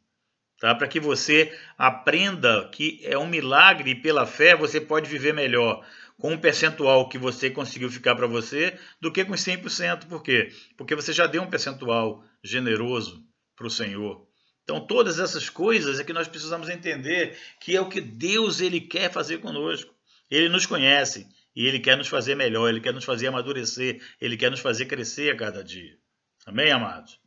tá? 0.62 0.76
para 0.76 0.88
que 0.88 1.00
você 1.00 1.52
aprenda 1.78 2.70
que 2.70 3.02
é 3.04 3.18
um 3.18 3.28
milagre 3.28 3.92
e 3.92 3.96
pela 3.96 4.26
fé 4.28 4.56
você 4.56 4.80
pode 4.80 5.10
viver 5.10 5.34
melhor 5.34 5.84
com 6.18 6.34
um 6.34 6.38
percentual 6.38 7.10
que 7.10 7.18
você 7.18 7.50
conseguiu 7.50 7.90
ficar 7.90 8.16
para 8.16 8.28
você 8.28 8.78
do 9.02 9.12
que 9.12 9.26
com 9.26 9.34
100%. 9.34 10.08
Por 10.08 10.22
quê? 10.22 10.54
Porque 10.78 10.96
você 10.96 11.12
já 11.12 11.26
deu 11.26 11.42
um 11.42 11.50
percentual 11.50 12.24
generoso 12.44 13.26
para 13.56 13.66
o 13.66 13.72
Senhor. 13.72 14.28
Então, 14.64 14.86
todas 14.86 15.18
essas 15.18 15.50
coisas 15.50 16.00
é 16.00 16.04
que 16.04 16.14
nós 16.14 16.28
precisamos 16.28 16.70
entender 16.70 17.36
que 17.60 17.76
é 17.76 17.82
o 17.82 17.90
que 17.90 18.00
Deus 18.00 18.62
ele 18.62 18.80
quer 18.80 19.12
fazer 19.12 19.40
conosco. 19.40 19.92
Ele 20.30 20.48
nos 20.48 20.68
conhece 20.68 21.28
e 21.56 21.66
ele 21.68 21.80
quer 21.80 21.98
nos 21.98 22.08
fazer 22.08 22.36
melhor, 22.36 22.70
ele 22.70 22.80
quer 22.80 22.94
nos 22.94 23.04
fazer 23.04 23.28
amadurecer, 23.28 24.00
ele 24.22 24.38
quer 24.38 24.52
nos 24.52 24.60
fazer 24.60 24.86
crescer 24.86 25.34
a 25.34 25.36
cada 25.36 25.64
dia. 25.64 25.98
Amém, 26.46 26.72
amados? 26.72 27.20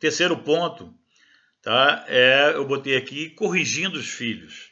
Terceiro 0.00 0.38
ponto, 0.38 0.92
tá? 1.62 2.04
É, 2.08 2.52
eu 2.54 2.66
botei 2.66 2.96
aqui 2.96 3.30
corrigindo 3.30 3.98
os 3.98 4.10
filhos, 4.10 4.70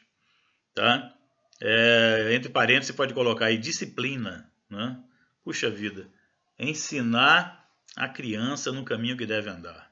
tá? 0.75 1.15
É, 1.61 2.33
entre 2.33 2.49
parênteses, 2.49 2.87
você 2.87 2.93
pode 2.93 3.13
colocar 3.13 3.45
aí 3.45 3.57
disciplina. 3.57 4.51
Né? 4.69 4.97
Puxa 5.43 5.69
vida, 5.69 6.09
ensinar 6.57 7.69
a 7.95 8.07
criança 8.07 8.71
no 8.71 8.83
caminho 8.83 9.17
que 9.17 9.25
deve 9.25 9.49
andar. 9.49 9.91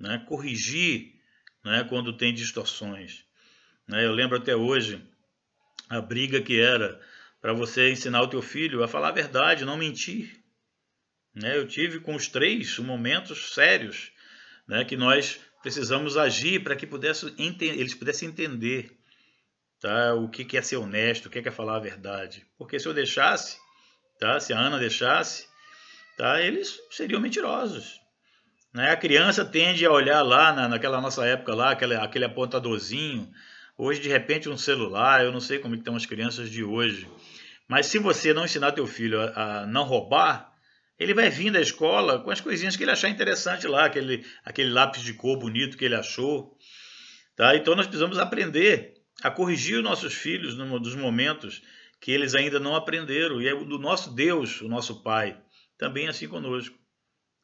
Né? 0.00 0.24
Corrigir 0.26 1.14
né, 1.64 1.84
quando 1.88 2.16
tem 2.16 2.34
distorções. 2.34 3.24
Né? 3.86 4.04
Eu 4.04 4.12
lembro 4.12 4.38
até 4.38 4.56
hoje 4.56 5.06
a 5.88 6.00
briga 6.00 6.40
que 6.42 6.58
era 6.58 7.00
para 7.40 7.52
você 7.52 7.92
ensinar 7.92 8.22
o 8.22 8.28
teu 8.28 8.40
filho 8.40 8.82
a 8.82 8.88
falar 8.88 9.08
a 9.08 9.12
verdade, 9.12 9.64
não 9.64 9.76
mentir. 9.76 10.42
Né? 11.34 11.56
Eu 11.56 11.68
tive 11.68 12.00
com 12.00 12.14
os 12.14 12.26
três 12.26 12.78
momentos 12.78 13.52
sérios 13.52 14.10
né, 14.66 14.84
que 14.84 14.96
nós 14.96 15.38
precisamos 15.64 16.18
agir 16.18 16.62
para 16.62 16.76
que 16.76 16.86
pudesse, 16.86 17.34
eles 17.38 17.94
pudessem 17.94 18.28
entender 18.28 18.94
tá, 19.80 20.14
o 20.14 20.28
que 20.28 20.58
é 20.58 20.60
ser 20.60 20.76
honesto, 20.76 21.26
o 21.26 21.30
que 21.30 21.38
é 21.38 21.50
falar 21.50 21.76
a 21.76 21.80
verdade. 21.80 22.46
Porque 22.58 22.78
se 22.78 22.86
eu 22.86 22.92
deixasse, 22.92 23.56
tá, 24.20 24.38
se 24.38 24.52
a 24.52 24.58
Ana 24.58 24.78
deixasse, 24.78 25.48
tá, 26.18 26.42
eles 26.42 26.78
seriam 26.90 27.18
mentirosos. 27.18 27.98
Né? 28.74 28.90
A 28.90 28.96
criança 28.96 29.42
tende 29.42 29.86
a 29.86 29.90
olhar 29.90 30.20
lá, 30.20 30.52
na, 30.52 30.68
naquela 30.68 31.00
nossa 31.00 31.24
época 31.26 31.54
lá, 31.54 31.70
aquele, 31.70 31.94
aquele 31.94 32.26
apontadorzinho, 32.26 33.32
hoje 33.78 34.02
de 34.02 34.08
repente 34.10 34.50
um 34.50 34.58
celular, 34.58 35.24
eu 35.24 35.32
não 35.32 35.40
sei 35.40 35.58
como 35.58 35.74
é 35.74 35.78
estão 35.78 35.96
as 35.96 36.04
crianças 36.04 36.50
de 36.50 36.62
hoje, 36.62 37.08
mas 37.66 37.86
se 37.86 37.98
você 37.98 38.34
não 38.34 38.44
ensinar 38.44 38.72
teu 38.72 38.86
filho 38.86 39.18
a, 39.18 39.62
a 39.62 39.66
não 39.66 39.84
roubar, 39.84 40.53
ele 40.98 41.14
vai 41.14 41.28
vir 41.28 41.50
da 41.50 41.60
escola 41.60 42.20
com 42.20 42.30
as 42.30 42.40
coisinhas 42.40 42.76
que 42.76 42.84
ele 42.84 42.92
achar 42.92 43.08
interessante 43.08 43.66
lá, 43.66 43.86
aquele, 43.86 44.24
aquele 44.44 44.70
lápis 44.70 45.02
de 45.02 45.12
cor 45.14 45.38
bonito 45.38 45.76
que 45.76 45.84
ele 45.84 45.96
achou. 45.96 46.56
Tá? 47.36 47.56
Então 47.56 47.74
nós 47.74 47.86
precisamos 47.86 48.18
aprender 48.18 48.94
a 49.22 49.30
corrigir 49.30 49.78
os 49.78 49.84
nossos 49.84 50.14
filhos 50.14 50.56
nos 50.56 50.94
momentos 50.94 51.62
que 52.00 52.12
eles 52.12 52.34
ainda 52.34 52.60
não 52.60 52.76
aprenderam. 52.76 53.42
E 53.42 53.48
é 53.48 53.54
do 53.54 53.78
nosso 53.78 54.14
Deus, 54.14 54.60
o 54.60 54.68
nosso 54.68 55.02
Pai, 55.02 55.36
também 55.76 56.06
assim 56.06 56.28
conosco. 56.28 56.76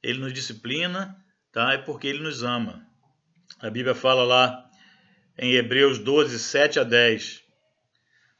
Ele 0.02 0.21
nos 0.21 0.33
disciplina, 0.33 1.16
tá? 1.52 1.73
é 1.73 1.78
porque 1.78 2.07
ele 2.07 2.21
nos 2.21 2.42
ama. 2.42 2.87
A 3.59 3.69
Bíblia 3.69 3.95
fala 3.95 4.23
lá 4.23 4.64
em 5.37 5.54
Hebreus 5.54 5.99
12, 5.99 6.38
7 6.38 6.78
a 6.78 6.85
10. 6.85 7.42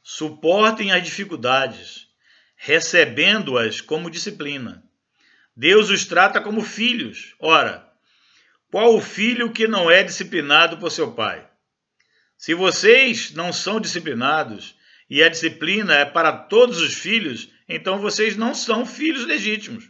Suportem 0.01 0.91
as 0.91 1.03
dificuldades, 1.03 2.07
recebendo-as 2.55 3.81
como 3.81 4.09
disciplina 4.09 4.83
Deus 5.61 5.91
os 5.91 6.05
trata 6.05 6.41
como 6.41 6.63
filhos. 6.63 7.35
Ora, 7.39 7.87
qual 8.71 8.95
o 8.95 8.99
filho 8.99 9.51
que 9.51 9.67
não 9.67 9.91
é 9.91 10.01
disciplinado 10.01 10.79
por 10.79 10.89
seu 10.89 11.11
pai? 11.11 11.47
Se 12.35 12.55
vocês 12.55 13.31
não 13.33 13.53
são 13.53 13.79
disciplinados 13.79 14.75
e 15.07 15.21
a 15.21 15.29
disciplina 15.29 15.93
é 15.93 16.03
para 16.03 16.33
todos 16.33 16.81
os 16.81 16.95
filhos, 16.95 17.47
então 17.69 17.99
vocês 17.99 18.35
não 18.35 18.55
são 18.55 18.87
filhos 18.87 19.27
legítimos, 19.27 19.87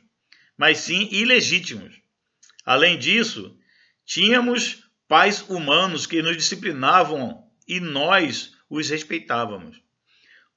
mas 0.58 0.80
sim 0.80 1.08
ilegítimos. 1.10 2.02
Além 2.66 3.00
disso, 3.00 3.58
tínhamos 4.06 4.84
pais 5.08 5.40
humanos 5.50 6.06
que 6.06 6.22
nos 6.22 6.36
disciplinavam 6.36 7.46
e 7.66 7.80
nós 7.80 8.58
os 8.70 8.90
respeitávamos. 8.90 9.82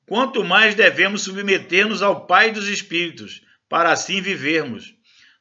Quanto 0.07 0.43
mais 0.43 0.75
devemos 0.75 1.23
submeter-nos 1.23 2.03
ao 2.03 2.27
Pai 2.27 2.51
dos 2.51 2.67
Espíritos, 2.67 3.43
para 3.69 3.93
assim 3.93 4.21
vivermos. 4.21 4.94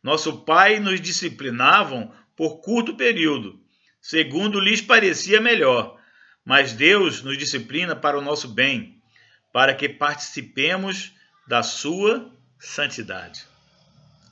Nosso 0.04 0.42
pai 0.42 0.80
nos 0.82 1.00
disciplinavam 1.00 2.14
por 2.36 2.60
curto 2.60 2.96
período, 2.96 3.60
segundo 4.02 4.60
lhes 4.60 4.82
parecia 4.82 5.40
melhor, 5.40 5.98
mas 6.44 6.74
Deus 6.74 7.24
nos 7.24 7.38
disciplina 7.38 7.96
para 7.96 8.18
o 8.18 8.22
nosso 8.22 8.50
bem, 8.50 9.02
para 9.54 9.74
que 9.74 9.88
participemos 9.88 11.14
da 11.48 11.64
sua 11.64 12.30
santidade. 12.60 13.46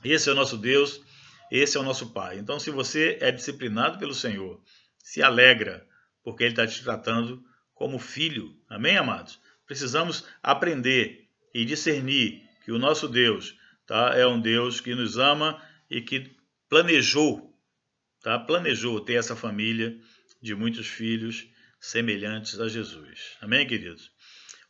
Esse 0.04 0.28
é 0.28 0.32
o 0.32 0.34
nosso 0.34 0.58
Deus, 0.58 1.00
esse 1.50 1.76
é 1.76 1.80
o 1.80 1.84
nosso 1.84 2.10
Pai. 2.10 2.38
Então, 2.38 2.58
se 2.58 2.70
você 2.70 3.18
é 3.20 3.30
disciplinado 3.30 3.98
pelo 3.98 4.14
Senhor, 4.14 4.60
se 4.98 5.22
alegra, 5.22 5.86
porque 6.24 6.44
Ele 6.44 6.52
está 6.52 6.66
te 6.66 6.82
tratando 6.82 7.42
como 7.74 7.98
filho. 7.98 8.54
Amém, 8.68 8.96
amados? 8.96 9.40
Precisamos 9.66 10.24
aprender 10.42 11.28
e 11.54 11.64
discernir 11.64 12.42
que 12.64 12.72
o 12.72 12.78
nosso 12.78 13.08
Deus 13.08 13.56
tá? 13.92 14.14
É 14.16 14.26
um 14.26 14.40
Deus 14.40 14.80
que 14.80 14.94
nos 14.94 15.18
ama 15.18 15.62
e 15.90 16.00
que 16.00 16.34
planejou, 16.66 17.54
tá? 18.22 18.38
Planejou 18.38 18.98
ter 19.00 19.14
essa 19.16 19.36
família 19.36 19.94
de 20.40 20.54
muitos 20.54 20.86
filhos 20.86 21.46
semelhantes 21.78 22.58
a 22.58 22.68
Jesus. 22.68 23.36
Amém, 23.42 23.66
queridos? 23.66 24.10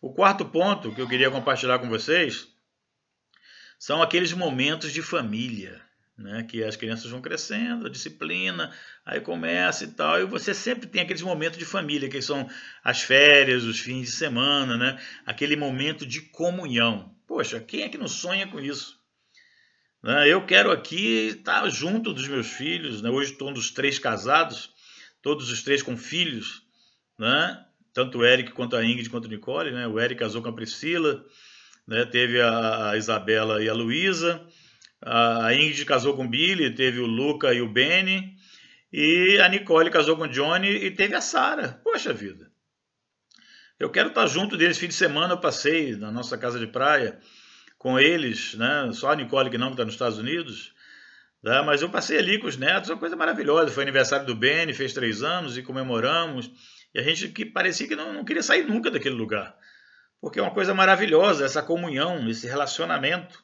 O 0.01 0.13
quarto 0.13 0.45
ponto 0.45 0.93
que 0.93 1.01
eu 1.01 1.09
queria 1.09 1.31
compartilhar 1.31 1.79
com 1.79 1.89
vocês 1.89 2.49
são 3.79 4.03
aqueles 4.03 4.33
momentos 4.33 4.93
de 4.93 5.03
família, 5.03 5.81
né? 6.19 6.43
Que 6.43 6.65
as 6.65 6.75
crianças 6.75 7.09
vão 7.09 7.23
crescendo, 7.23 7.87
a 7.87 7.91
disciplina, 7.91 8.75
aí 9.07 9.21
começa 9.21 9.85
e 9.85 9.93
tal, 9.93 10.21
e 10.21 10.25
você 10.25 10.53
sempre 10.53 10.89
tem 10.89 11.01
aqueles 11.01 11.23
momentos 11.23 11.61
de 11.61 11.65
família, 11.65 12.09
que 12.09 12.21
são 12.21 12.51
as 12.83 13.03
férias, 13.03 13.63
os 13.63 13.79
fins 13.79 14.07
de 14.07 14.17
semana, 14.17 14.77
né? 14.77 15.01
Aquele 15.25 15.55
momento 15.55 16.05
de 16.05 16.23
comunhão. 16.23 17.17
Poxa, 17.25 17.61
quem 17.61 17.83
é 17.83 17.89
que 17.89 17.97
não 17.97 18.09
sonha 18.09 18.49
com 18.49 18.59
isso? 18.59 19.01
Né? 20.03 20.29
Eu 20.29 20.45
quero 20.45 20.71
aqui 20.71 21.29
estar 21.29 21.69
junto 21.69 22.13
dos 22.13 22.27
meus 22.27 22.49
filhos. 22.49 23.01
Né? 23.01 23.09
Hoje 23.09 23.33
estou 23.33 23.51
um 23.51 23.53
dos 23.53 23.71
três 23.71 23.99
casados, 23.99 24.71
todos 25.23 25.51
os 25.51 25.63
três 25.63 25.83
com 25.83 25.97
filhos, 25.97 26.63
né? 27.19 27.65
tanto 27.95 28.19
o 28.19 28.25
Eric 28.25 28.53
quanto 28.53 28.75
a 28.75 28.85
Ingrid 28.85 29.09
quanto 29.09 29.27
a 29.27 29.31
Nicole. 29.31 29.71
Né? 29.71 29.87
O 29.87 30.01
Eric 30.01 30.19
casou 30.19 30.43
com 30.43 30.49
a 30.49 30.55
Priscila, 30.55 31.25
né? 31.87 32.05
teve 32.05 32.41
a, 32.41 32.91
a 32.91 32.97
Isabela 32.97 33.63
e 33.63 33.69
a 33.69 33.75
Luísa. 33.75 34.45
A 35.01 35.55
Ingrid 35.55 35.85
casou 35.85 36.15
com 36.17 36.25
o 36.25 36.29
Billy, 36.29 36.75
teve 36.75 37.01
o 37.01 37.07
Luca 37.07 37.53
e 37.55 37.61
o 37.61 37.69
Benny. 37.69 38.37
E 38.93 39.39
a 39.39 39.49
Nicole 39.49 39.91
casou 39.91 40.17
com 40.17 40.25
o 40.25 40.29
Johnny 40.29 40.69
e 40.69 40.91
teve 40.91 41.15
a 41.15 41.21
Sara. 41.21 41.81
Poxa 41.83 42.13
vida. 42.13 42.51
Eu 43.81 43.91
quero 43.91 44.09
estar 44.11 44.27
junto 44.27 44.57
deles. 44.57 44.79
Fim 44.79 44.89
de 44.89 44.95
semana 44.95 45.35
eu 45.35 45.41
passei 45.41 45.97
na 45.97 46.13
nossa 46.13 46.37
casa 46.37 46.59
de 46.59 46.67
praia 46.67 47.19
com 47.83 47.99
eles, 47.99 48.55
né? 48.55 48.91
Só 48.93 49.11
a 49.11 49.17
Nicole 49.17 49.51
que 49.51 49.59
não, 49.59 49.73
está 49.73 49.85
nos 49.85 49.95
Estados 49.95 50.17
Unidos. 50.17 50.73
Né? 51.43 51.61
Mas 51.63 51.83
eu 51.83 51.91
passei 51.91 52.17
ali 52.17 52.39
com 52.39 52.47
os 52.47 52.57
netos, 52.57 52.89
uma 52.89 52.97
coisa 52.97 53.17
maravilhosa. 53.17 53.73
Foi 53.73 53.83
aniversário 53.83 54.25
do 54.25 54.37
Benny, 54.37 54.73
fez 54.73 54.93
três 54.93 55.21
anos 55.21 55.59
e 55.59 55.65
comemoramos. 55.65 56.49
E 56.95 57.01
a 57.01 57.03
gente 57.03 57.27
que 57.31 57.45
parecia 57.45 57.89
que 57.89 57.97
não, 57.97 58.13
não 58.13 58.25
queria 58.25 58.43
sair 58.43 58.63
nunca 58.63 58.89
daquele 58.89 59.17
lugar. 59.17 59.57
Porque 60.21 60.39
é 60.39 60.43
uma 60.43 60.55
coisa 60.55 60.73
maravilhosa, 60.73 61.45
essa 61.45 61.61
comunhão, 61.61 62.31
esse 62.31 62.47
relacionamento. 62.47 63.43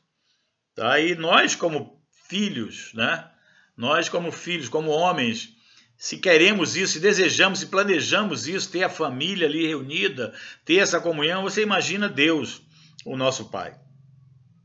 Tá? 0.72 1.00
E 1.00 1.16
nós, 1.16 1.56
como 1.56 2.00
filhos, 2.28 2.92
né? 2.94 3.28
Nós, 3.76 4.08
como 4.08 4.30
filhos, 4.30 4.68
como 4.68 4.90
homens, 4.90 5.52
se 5.96 6.18
queremos 6.18 6.76
isso, 6.76 6.92
se 6.92 7.00
desejamos, 7.00 7.58
se 7.58 7.66
planejamos 7.66 8.46
isso, 8.46 8.70
ter 8.70 8.84
a 8.84 8.88
família 8.88 9.48
ali 9.48 9.66
reunida, 9.66 10.32
ter 10.64 10.76
essa 10.76 11.00
comunhão, 11.00 11.42
você 11.42 11.62
imagina 11.62 12.08
Deus, 12.08 12.62
o 13.04 13.16
nosso 13.16 13.50
Pai. 13.50 13.74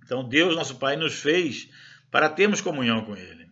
Então, 0.04 0.28
Deus, 0.28 0.56
nosso 0.56 0.76
Pai, 0.76 0.96
nos 0.96 1.16
fez 1.16 1.70
para 2.12 2.30
termos 2.30 2.62
comunhão 2.62 3.04
com 3.06 3.16
Ele. 3.16 3.50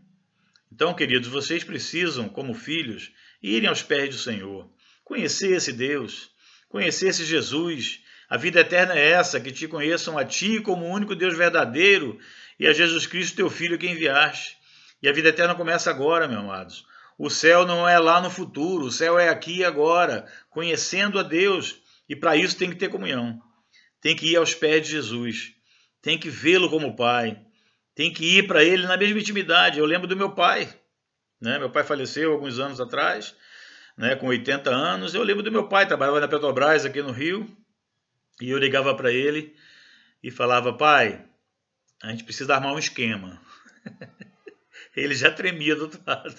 Então, 0.72 0.93
queridos, 0.93 1.29
vocês 1.29 1.63
precisam, 1.63 2.29
como 2.29 2.53
filhos, 2.53 3.12
irem 3.41 3.67
aos 3.67 3.81
pés 3.81 4.10
do 4.10 4.22
Senhor, 4.22 4.70
conhecer 5.03 5.51
esse 5.51 5.74
Deus, 5.74 6.31
conhecer 6.70 7.10
esse 7.10 7.25
Jesus. 7.25 8.01
A 8.29 8.38
vida 8.38 8.62
eterna 8.62 8.93
é 8.93 9.12
essa, 9.12 9.39
que 9.39 9.51
te 9.51 9.67
conheçam 9.67 10.17
a 10.17 10.24
Ti 10.24 10.62
como 10.62 10.86
o 10.86 10.89
único 10.89 11.15
Deus 11.15 11.38
verdadeiro 11.38 12.17
e 12.60 12.67
a 12.67 12.74
Jesus 12.74 13.05
Cristo, 13.05 13.36
teu 13.36 13.50
Filho, 13.50 13.77
que 13.77 13.88
enviaste. 13.88 14.58
E 15.01 15.10
a 15.10 15.12
vida 15.12 15.29
eterna 15.29 15.55
começa 15.55 15.89
agora, 15.89 16.27
meus 16.27 16.41
amados. 16.41 16.86
O 17.17 17.29
céu 17.29 17.65
não 17.65 17.88
é 17.88 18.00
lá 18.00 18.22
no 18.22 18.29
futuro, 18.29 18.86
o 18.86 18.91
céu 18.91 19.20
é 19.20 19.29
aqui 19.29 19.58
e 19.58 19.65
agora, 19.65 20.25
conhecendo 20.50 21.20
a 21.20 21.24
Deus. 21.24 21.81
E 22.08 22.15
para 22.15 22.36
isso 22.36 22.58
tem 22.58 22.70
que 22.70 22.75
ter 22.75 22.89
comunhão. 22.89 23.41
Tem 24.00 24.15
que 24.15 24.31
ir 24.31 24.36
aos 24.38 24.53
pés 24.53 24.86
de 24.86 24.93
Jesus 24.93 25.53
tem 26.01 26.17
que 26.17 26.29
vê-lo 26.29 26.70
como 26.70 26.96
pai, 26.96 27.39
tem 27.93 28.12
que 28.12 28.38
ir 28.38 28.48
para 28.48 28.63
ele 28.63 28.88
na 28.88 28.98
mesma 28.98 29.20
intimidade. 29.20 29.79
Eu 29.79 29.86
lembro 29.86 30.08
do 30.08 30.15
meu 30.15 30.31
pai, 30.31 30.67
né? 31.39 31.60
Meu 31.60 31.70
pai 31.70 31.84
faleceu 31.84 32.31
alguns 32.31 32.60
anos 32.60 32.81
atrás, 32.81 33.36
né? 33.98 34.15
Com 34.15 34.27
80 34.27 34.70
anos. 34.70 35.13
Eu 35.13 35.24
lembro 35.24 35.43
do 35.43 35.51
meu 35.51 35.67
pai, 35.67 35.86
trabalhava 35.86 36.20
na 36.20 36.27
Petrobras 36.27 36.86
aqui 36.86 37.01
no 37.01 37.12
Rio, 37.12 37.48
e 38.41 38.50
eu 38.50 38.58
ligava 38.58 38.96
para 38.96 39.12
ele 39.12 39.55
e 40.24 40.31
falava: 40.31 40.74
pai, 40.74 41.24
a 42.01 42.10
gente 42.10 42.24
precisa 42.24 42.55
armar 42.55 42.74
um 42.74 42.79
esquema. 42.79 43.39
ele 44.96 45.13
já 45.13 45.31
tremia 45.31 45.75
do 45.75 45.84
outro 45.84 46.01
lado. 46.05 46.36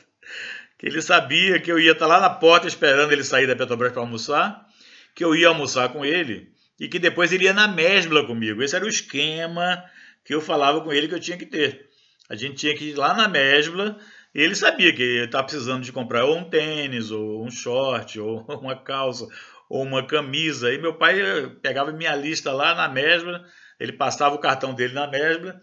Que 0.79 0.87
ele 0.87 1.01
sabia 1.01 1.61
que 1.61 1.71
eu 1.71 1.79
ia 1.79 1.93
estar 1.93 2.07
lá 2.07 2.19
na 2.19 2.31
porta 2.31 2.67
esperando 2.67 3.13
ele 3.13 3.23
sair 3.23 3.47
da 3.47 3.55
Petrobras 3.55 3.93
para 3.93 4.01
almoçar, 4.01 4.67
que 5.15 5.25
eu 5.25 5.37
ia 5.37 5.49
almoçar 5.49 5.91
com 5.91 6.05
ele 6.05 6.53
e 6.83 6.89
que 6.89 6.99
depois 6.99 7.31
ele 7.33 7.45
ia 7.45 7.53
na 7.53 7.69
mesbla 7.69 8.27
comigo. 8.27 8.61
Esse 8.61 8.75
era 8.75 8.85
o 8.85 8.89
esquema 8.89 9.85
que 10.25 10.35
eu 10.35 10.41
falava 10.41 10.81
com 10.81 10.93
ele 10.93 11.07
que 11.07 11.15
eu 11.15 11.21
tinha 11.21 11.39
que 11.39 11.47
ter. 11.47 11.89
A 12.29 12.35
gente 12.35 12.57
tinha 12.57 12.75
que 12.77 12.87
ir 12.87 12.97
lá 12.97 13.15
na 13.15 13.29
mesbla 13.29 13.97
e 14.35 14.41
ele 14.41 14.57
sabia 14.57 14.93
que 14.93 15.23
estava 15.23 15.45
precisando 15.45 15.85
de 15.85 15.93
comprar 15.93 16.25
ou 16.25 16.37
um 16.37 16.51
tênis, 16.51 17.13
ou 17.13 17.47
um 17.47 17.49
short, 17.53 18.19
ou 18.19 18.45
uma 18.49 18.75
calça, 18.75 19.29
ou 19.71 19.85
uma 19.85 20.05
camisa. 20.05 20.75
E 20.75 20.79
meu 20.79 20.99
pai 20.99 21.15
pegava 21.63 21.93
minha 21.93 22.17
lista 22.17 22.53
lá 22.53 22.75
na 22.75 22.89
mesbla, 22.89 23.45
ele 23.79 23.93
passava 23.93 24.35
o 24.35 24.41
cartão 24.41 24.75
dele 24.75 24.93
na 24.93 25.07
mesbla 25.07 25.61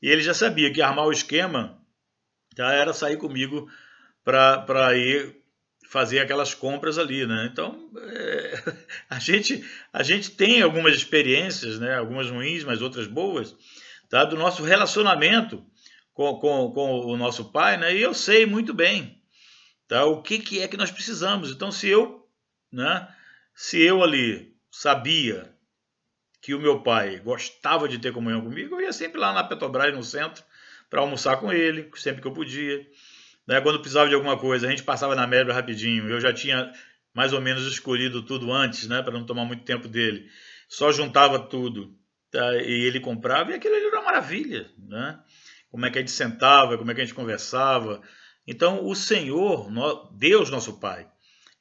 e 0.00 0.08
ele 0.08 0.22
já 0.22 0.32
sabia 0.32 0.72
que 0.72 0.80
armar 0.80 1.06
o 1.06 1.12
esquema 1.12 1.76
já 2.56 2.72
era 2.72 2.92
sair 2.92 3.16
comigo 3.16 3.68
para 4.24 4.96
ir 4.96 5.41
fazer 5.92 6.20
aquelas 6.20 6.54
compras 6.54 6.96
ali, 6.96 7.26
né? 7.26 7.50
Então, 7.52 7.90
é, 7.98 8.62
a, 9.10 9.18
gente, 9.18 9.62
a 9.92 10.02
gente 10.02 10.30
tem 10.30 10.62
algumas 10.62 10.94
experiências, 10.94 11.78
né? 11.78 11.98
Algumas 11.98 12.30
ruins, 12.30 12.64
mas 12.64 12.80
outras 12.80 13.06
boas, 13.06 13.54
tá? 14.08 14.24
Do 14.24 14.34
nosso 14.34 14.62
relacionamento 14.62 15.62
com, 16.14 16.34
com, 16.36 16.72
com 16.72 17.04
o 17.04 17.16
nosso 17.18 17.52
pai, 17.52 17.76
né? 17.76 17.94
E 17.94 18.00
eu 18.00 18.14
sei 18.14 18.46
muito 18.46 18.72
bem, 18.72 19.22
tá? 19.86 20.06
O 20.06 20.22
que, 20.22 20.38
que 20.38 20.62
é 20.62 20.66
que 20.66 20.78
nós 20.78 20.90
precisamos. 20.90 21.50
Então, 21.50 21.70
se 21.70 21.88
eu, 21.88 22.26
né? 22.72 23.06
Se 23.54 23.78
eu 23.78 24.02
ali 24.02 24.56
sabia 24.70 25.54
que 26.40 26.54
o 26.54 26.58
meu 26.58 26.82
pai 26.82 27.18
gostava 27.18 27.86
de 27.86 27.98
ter 27.98 28.14
comunhão 28.14 28.40
comigo, 28.40 28.76
eu 28.76 28.80
ia 28.80 28.94
sempre 28.94 29.20
lá 29.20 29.34
na 29.34 29.44
Petrobras, 29.44 29.94
no 29.94 30.02
centro, 30.02 30.42
para 30.88 31.02
almoçar 31.02 31.36
com 31.36 31.52
ele, 31.52 31.90
sempre 31.96 32.22
que 32.22 32.28
eu 32.28 32.32
podia. 32.32 32.80
Né? 33.46 33.60
Quando 33.60 33.80
precisava 33.80 34.08
de 34.08 34.14
alguma 34.14 34.38
coisa, 34.38 34.66
a 34.66 34.70
gente 34.70 34.82
passava 34.82 35.14
na 35.14 35.26
média 35.26 35.52
rapidinho. 35.52 36.08
Eu 36.08 36.20
já 36.20 36.32
tinha 36.32 36.72
mais 37.14 37.32
ou 37.32 37.40
menos 37.40 37.66
escolhido 37.66 38.22
tudo 38.22 38.52
antes, 38.52 38.88
né? 38.88 39.02
para 39.02 39.12
não 39.12 39.26
tomar 39.26 39.44
muito 39.44 39.64
tempo 39.64 39.88
dele. 39.88 40.26
Só 40.68 40.90
juntava 40.92 41.38
tudo 41.38 41.94
tá? 42.30 42.56
e 42.56 42.86
ele 42.86 43.00
comprava, 43.00 43.50
e 43.50 43.54
aquilo 43.54 43.74
ali 43.74 43.86
era 43.86 43.98
uma 43.98 44.06
maravilha. 44.06 44.70
Né? 44.78 45.18
Como 45.70 45.86
é 45.86 45.90
que 45.90 45.98
a 45.98 46.00
gente 46.00 46.10
sentava, 46.10 46.78
como 46.78 46.90
é 46.90 46.94
que 46.94 47.00
a 47.00 47.04
gente 47.04 47.14
conversava. 47.14 48.00
Então, 48.46 48.86
o 48.86 48.94
Senhor, 48.94 49.70
Deus 50.12 50.50
nosso 50.50 50.80
Pai, 50.80 51.06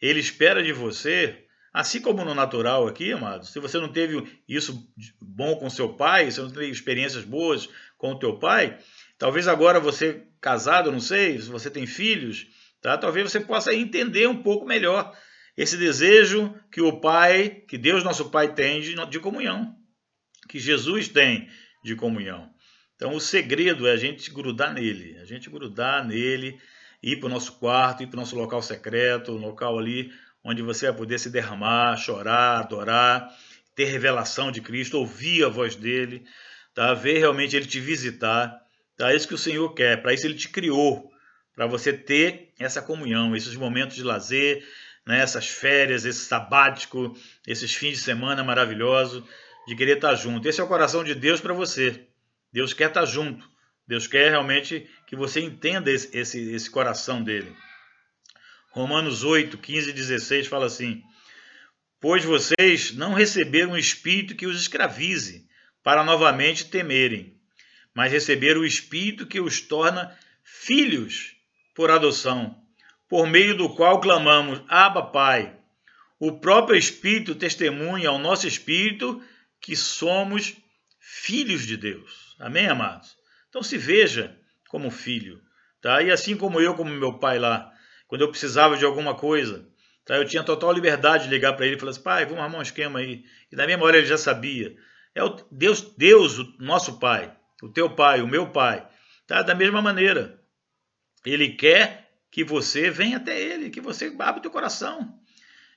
Ele 0.01 0.19
espera 0.19 0.63
de 0.63 0.73
você, 0.73 1.45
assim 1.73 2.01
como 2.01 2.25
no 2.25 2.33
natural 2.33 2.88
aqui, 2.88 3.11
amados, 3.11 3.50
se 3.50 3.59
você 3.59 3.77
não 3.77 3.91
teve 3.91 4.41
isso 4.47 4.91
bom 5.21 5.55
com 5.55 5.69
seu 5.69 5.93
pai, 5.93 6.31
se 6.31 6.38
você 6.38 6.41
não 6.41 6.51
teve 6.51 6.71
experiências 6.71 7.23
boas 7.23 7.69
com 7.97 8.13
o 8.13 8.19
teu 8.19 8.39
pai, 8.39 8.79
talvez 9.22 9.48
agora 9.48 9.80
você 9.80 10.24
casado, 10.42 10.92
não 10.92 11.00
sei, 11.00 11.40
se 11.40 11.48
você 11.48 11.70
tem 11.70 11.86
filhos, 11.86 12.48
tá? 12.82 12.98
Talvez 12.98 13.32
você 13.32 13.40
possa 13.40 13.72
entender 13.72 14.28
um 14.28 14.42
pouco 14.42 14.66
melhor 14.66 15.16
esse 15.56 15.78
desejo 15.78 16.51
que 16.72 16.82
o 16.82 17.00
Pai, 17.00 17.62
que 17.68 17.78
Deus 17.78 18.04
nosso 18.04 18.32
Pai 18.32 18.51
tem 18.56 18.82
de, 18.82 18.96
de 18.96 19.20
comunhão, 19.20 19.75
que 20.50 20.58
Jesus 20.58 21.08
tem 21.08 21.48
de 21.84 21.96
comunhão. 21.96 22.51
Então 22.96 23.13
o 23.13 23.22
segredo 23.22 23.88
é 23.88 23.92
a 23.92 23.96
gente 23.96 24.32
grudar 24.32 24.74
nele, 24.74 25.16
a 25.20 25.25
gente 25.25 25.51
grudar 25.51 26.04
nele, 26.04 26.60
ir 27.04 27.20
para 27.20 27.28
o 27.28 27.30
nosso 27.30 27.60
quarto, 27.60 28.01
ir 28.01 28.08
para 28.08 28.18
o 28.18 28.22
nosso 28.22 28.36
local 28.36 28.63
secreto, 28.63 29.34
um 29.34 29.38
local 29.40 29.78
ali 29.78 30.12
onde 30.44 30.63
você 30.63 30.88
vai 30.88 30.98
poder 30.98 31.20
se 31.20 31.30
derramar, 31.30 31.96
chorar, 31.96 32.62
adorar, 32.62 33.32
ter 33.75 33.86
revelação 33.86 34.51
de 34.51 34.62
Cristo, 34.62 34.98
ouvir 34.98 35.46
a 35.46 35.48
voz 35.48 35.75
dele, 35.75 36.25
tá? 36.74 36.96
ver 36.96 37.20
realmente 37.20 37.56
ele 37.56 37.68
te 37.68 37.80
visitar 37.80 38.61
Tá? 39.01 39.12
É 39.12 39.15
isso 39.15 39.27
que 39.27 39.34
o 39.34 39.38
Senhor 39.38 39.74
quer, 39.74 40.00
para 40.00 40.13
isso 40.13 40.27
Ele 40.27 40.36
te 40.36 40.48
criou, 40.48 41.12
para 41.55 41.65
você 41.65 41.91
ter 41.91 42.53
essa 42.60 42.84
comunhão, 42.84 43.36
esses 43.36 43.55
momentos 43.55 43.96
de 43.96 44.03
lazer, 44.03 44.63
né, 45.08 45.22
essas 45.22 45.48
férias, 45.48 46.05
esse 46.05 46.20
sabático, 46.20 47.17
esses 47.48 47.74
fins 47.74 47.98
de 47.98 48.03
semana 48.03 48.43
maravilhosos, 48.43 49.24
de 49.67 49.75
querer 49.75 49.96
estar 49.96 50.13
junto. 50.13 50.48
Esse 50.48 50.62
é 50.62 50.63
o 50.63 50.67
coração 50.67 51.03
de 51.03 51.15
Deus 51.15 51.41
para 51.41 51.51
você. 51.51 52.05
Deus 52.53 52.74
quer 52.74 52.89
estar 52.89 53.05
junto. 53.05 53.50
Deus 53.88 54.05
quer 54.05 54.29
realmente 54.29 54.88
que 55.08 55.15
você 55.15 55.39
entenda 55.39 55.89
esse, 55.89 56.15
esse, 56.15 56.53
esse 56.53 56.70
coração 56.70 57.24
dele. 57.24 57.51
Romanos 58.70 59.24
8, 59.24 59.58
15 59.58 59.89
e 59.89 59.93
16 59.93 60.46
fala 60.46 60.67
assim: 60.67 61.01
Pois 62.00 62.24
vocês 62.24 62.93
não 62.93 63.15
receberam 63.15 63.72
um 63.72 63.77
espírito 63.77 64.36
que 64.36 64.46
os 64.46 64.62
escravize, 64.62 65.48
para 65.81 66.03
novamente 66.03 66.70
temerem 66.70 67.40
mas 67.93 68.12
receber 68.12 68.57
o 68.57 68.65
Espírito 68.65 69.25
que 69.25 69.39
os 69.39 69.62
torna 69.62 70.17
filhos 70.43 71.36
por 71.75 71.91
adoção, 71.91 72.55
por 73.07 73.27
meio 73.27 73.55
do 73.55 73.69
qual 73.75 74.00
clamamos: 74.00 74.62
Abba, 74.67 75.03
Pai. 75.03 75.57
O 76.19 76.39
próprio 76.39 76.77
Espírito 76.77 77.33
testemunha 77.33 78.10
ao 78.10 78.19
nosso 78.19 78.48
espírito 78.48 79.24
que 79.60 79.75
somos 79.75 80.55
filhos 81.00 81.65
de 81.65 81.75
Deus. 81.75 82.36
Amém, 82.39 82.67
amados? 82.67 83.17
Então 83.50 83.63
se 83.63 83.75
veja 83.77 84.38
como 84.70 84.92
filho, 84.92 85.42
tá? 85.81 86.01
E 86.01 86.11
assim 86.11 86.37
como 86.37 86.61
eu, 86.61 86.75
como 86.75 86.92
meu 86.92 87.18
pai 87.18 87.39
lá, 87.39 87.72
quando 88.07 88.22
eu 88.22 88.29
precisava 88.29 88.77
de 88.77 88.85
alguma 88.85 89.16
coisa, 89.16 89.68
tá? 90.05 90.16
Eu 90.16 90.27
tinha 90.27 90.44
total 90.44 90.72
liberdade 90.72 91.24
de 91.24 91.29
ligar 91.31 91.53
para 91.53 91.66
ele 91.66 91.75
e 91.75 91.79
falar 91.79 91.92
assim: 91.92 92.03
"Pai, 92.03 92.25
vamos 92.25 92.39
arrumar 92.39 92.59
um 92.59 92.63
esquema 92.63 93.00
aí". 93.00 93.25
E 93.51 93.55
na 93.55 93.66
mesma 93.66 93.83
hora 93.85 93.98
ele 93.98 94.05
já 94.05 94.18
sabia. 94.18 94.75
É 95.16 95.24
o 95.24 95.29
Deus, 95.51 95.81
Deus, 95.98 96.37
o 96.37 96.55
nosso 96.59 97.00
Pai 97.00 97.35
o 97.61 97.69
teu 97.69 97.89
pai, 97.89 98.21
o 98.21 98.27
meu 98.27 98.50
pai. 98.50 98.87
Tá? 99.27 99.41
Da 99.41 99.55
mesma 99.55 99.81
maneira, 99.81 100.39
ele 101.25 101.50
quer 101.50 102.09
que 102.31 102.43
você 102.43 102.89
venha 102.89 103.17
até 103.17 103.39
ele, 103.39 103.69
que 103.69 103.81
você 103.81 104.07
abra 104.19 104.39
o 104.39 104.41
teu 104.41 104.51
coração. 104.51 105.19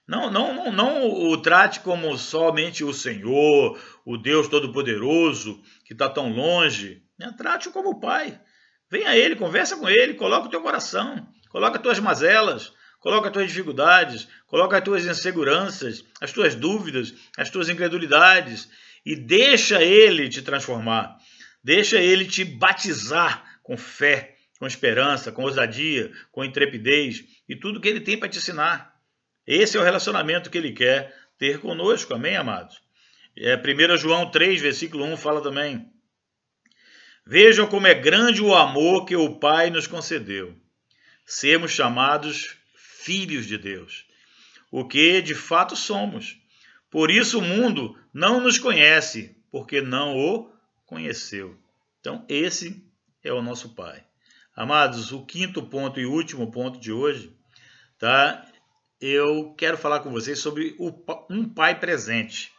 Não, 0.06 0.30
não, 0.30 0.54
não, 0.54 0.72
não 0.72 1.10
o 1.10 1.36
trate 1.38 1.80
como 1.80 2.16
somente 2.18 2.84
o 2.84 2.92
Senhor, 2.92 3.78
o 4.04 4.18
Deus 4.18 4.48
Todo-Poderoso, 4.48 5.62
que 5.84 5.94
está 5.94 6.10
tão 6.10 6.30
longe. 6.30 7.02
Né? 7.18 7.32
Trate-o 7.36 7.72
como 7.72 7.90
o 7.90 8.00
Pai. 8.00 8.38
Venha 8.90 9.08
a 9.08 9.16
Ele, 9.16 9.34
conversa 9.34 9.76
com 9.76 9.88
Ele, 9.88 10.14
coloca 10.14 10.46
o 10.46 10.50
teu 10.50 10.60
coração, 10.60 11.26
coloca 11.48 11.78
as 11.78 11.82
tuas 11.82 11.98
mazelas, 11.98 12.72
coloca 13.00 13.28
as 13.28 13.32
tuas 13.32 13.48
dificuldades, 13.48 14.28
coloca 14.46 14.76
as 14.76 14.84
tuas 14.84 15.06
inseguranças, 15.06 16.04
as 16.20 16.32
tuas 16.32 16.54
dúvidas, 16.54 17.14
as 17.36 17.48
tuas 17.48 17.70
incredulidades 17.70 18.68
e 19.06 19.16
deixa 19.16 19.82
Ele 19.82 20.28
te 20.28 20.42
transformar. 20.42 21.16
Deixa 21.64 21.98
ele 21.98 22.26
te 22.26 22.44
batizar 22.44 23.58
com 23.62 23.74
fé, 23.74 24.36
com 24.58 24.66
esperança, 24.66 25.32
com 25.32 25.44
ousadia, 25.44 26.12
com 26.30 26.44
intrepidez 26.44 27.24
e 27.48 27.56
tudo 27.56 27.80
que 27.80 27.88
ele 27.88 28.00
tem 28.00 28.18
para 28.18 28.28
te 28.28 28.36
ensinar. 28.36 28.94
Esse 29.46 29.78
é 29.78 29.80
o 29.80 29.82
relacionamento 29.82 30.50
que 30.50 30.58
ele 30.58 30.72
quer 30.72 31.16
ter 31.38 31.58
conosco, 31.60 32.12
amém, 32.12 32.36
amados? 32.36 32.82
É, 33.34 33.56
1 33.56 33.96
João 33.96 34.30
3, 34.30 34.60
versículo 34.60 35.04
1 35.06 35.16
fala 35.16 35.42
também: 35.42 35.90
Vejam 37.26 37.66
como 37.66 37.86
é 37.86 37.94
grande 37.94 38.42
o 38.42 38.54
amor 38.54 39.06
que 39.06 39.16
o 39.16 39.36
Pai 39.36 39.70
nos 39.70 39.86
concedeu. 39.86 40.54
Sermos 41.24 41.72
chamados 41.72 42.58
filhos 42.76 43.46
de 43.46 43.56
Deus, 43.56 44.04
o 44.70 44.86
que 44.86 45.22
de 45.22 45.34
fato 45.34 45.74
somos. 45.74 46.38
Por 46.90 47.10
isso 47.10 47.38
o 47.38 47.42
mundo 47.42 47.98
não 48.12 48.40
nos 48.40 48.58
conhece, 48.58 49.34
porque 49.50 49.80
não 49.80 50.14
o 50.16 50.53
conheceu. 50.94 51.58
Então, 51.98 52.24
esse 52.28 52.80
é 53.22 53.32
o 53.32 53.42
nosso 53.42 53.74
Pai. 53.74 54.04
Amados, 54.54 55.10
o 55.10 55.26
quinto 55.26 55.60
ponto 55.64 55.98
e 55.98 56.06
último 56.06 56.52
ponto 56.52 56.78
de 56.78 56.92
hoje, 56.92 57.36
tá? 57.98 58.46
Eu 59.00 59.52
quero 59.58 59.76
falar 59.76 60.00
com 60.00 60.10
vocês 60.12 60.38
sobre 60.38 60.76
o, 60.78 60.92
um 61.28 61.48
pai 61.48 61.80
presente. 61.80 62.52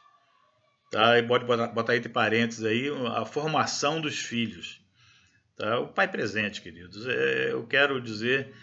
Tá? 0.91 1.17
E 1.17 1.23
pode 1.23 1.45
botar, 1.45 1.67
botar 1.67 1.95
entre 1.95 2.09
parênteses 2.09 2.65
aí 2.65 2.89
a 3.15 3.25
formação 3.25 4.01
dos 4.01 4.19
filhos. 4.19 4.81
Tá? 5.55 5.79
O 5.79 5.87
pai 5.87 6.11
presente, 6.11 6.61
queridos. 6.61 7.07
É, 7.07 7.53
eu 7.53 7.65
quero 7.65 8.01
dizer 8.01 8.53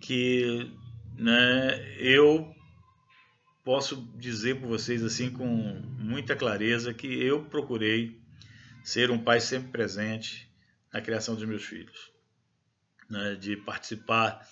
que 0.00 0.68
né, 1.16 1.96
eu 1.98 2.52
posso 3.64 3.96
dizer 4.16 4.56
para 4.56 4.68
vocês 4.68 5.04
assim 5.04 5.30
com 5.30 5.46
muita 5.46 6.34
clareza 6.34 6.92
que 6.92 7.06
eu 7.06 7.44
procurei 7.44 8.25
ser 8.86 9.10
um 9.10 9.18
pai 9.18 9.40
sempre 9.40 9.72
presente 9.72 10.48
na 10.92 11.00
criação 11.00 11.34
dos 11.34 11.44
meus 11.44 11.64
filhos, 11.64 12.12
né? 13.10 13.34
de 13.34 13.56
participar 13.56 14.46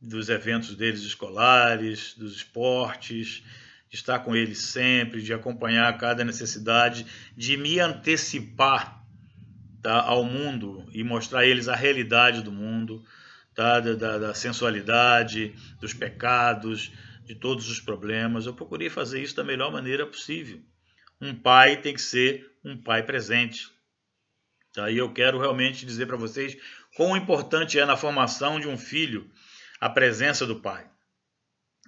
dos 0.00 0.30
eventos 0.30 0.74
deles 0.74 1.02
escolares, 1.02 2.14
dos 2.14 2.34
esportes, 2.34 3.44
de 3.90 3.96
estar 3.96 4.20
com 4.20 4.34
eles 4.34 4.62
sempre, 4.62 5.20
de 5.20 5.34
acompanhar 5.34 5.98
cada 5.98 6.24
necessidade, 6.24 7.04
de 7.36 7.58
me 7.58 7.78
antecipar 7.78 9.04
tá, 9.82 10.00
ao 10.00 10.24
mundo 10.24 10.88
e 10.90 11.04
mostrar 11.04 11.40
a 11.40 11.46
eles 11.46 11.68
a 11.68 11.76
realidade 11.76 12.42
do 12.42 12.50
mundo, 12.50 13.04
tá, 13.54 13.80
da, 13.80 13.92
da, 13.92 14.18
da 14.18 14.34
sensualidade, 14.34 15.54
dos 15.78 15.92
pecados, 15.92 16.90
de 17.26 17.34
todos 17.34 17.68
os 17.68 17.80
problemas. 17.80 18.46
Eu 18.46 18.54
procurei 18.54 18.88
fazer 18.88 19.22
isso 19.22 19.36
da 19.36 19.44
melhor 19.44 19.70
maneira 19.70 20.06
possível. 20.06 20.58
Um 21.20 21.34
pai 21.34 21.82
tem 21.82 21.92
que 21.92 22.00
ser 22.00 22.50
um 22.64 22.78
pai 22.78 23.02
presente. 23.02 23.73
E 24.90 24.98
eu 24.98 25.12
quero 25.12 25.38
realmente 25.38 25.86
dizer 25.86 26.06
para 26.06 26.16
vocês 26.16 26.56
quão 26.96 27.16
importante 27.16 27.78
é 27.78 27.84
na 27.84 27.96
formação 27.96 28.58
de 28.58 28.68
um 28.68 28.76
filho 28.76 29.30
a 29.80 29.88
presença 29.88 30.46
do 30.46 30.60
pai. 30.60 30.86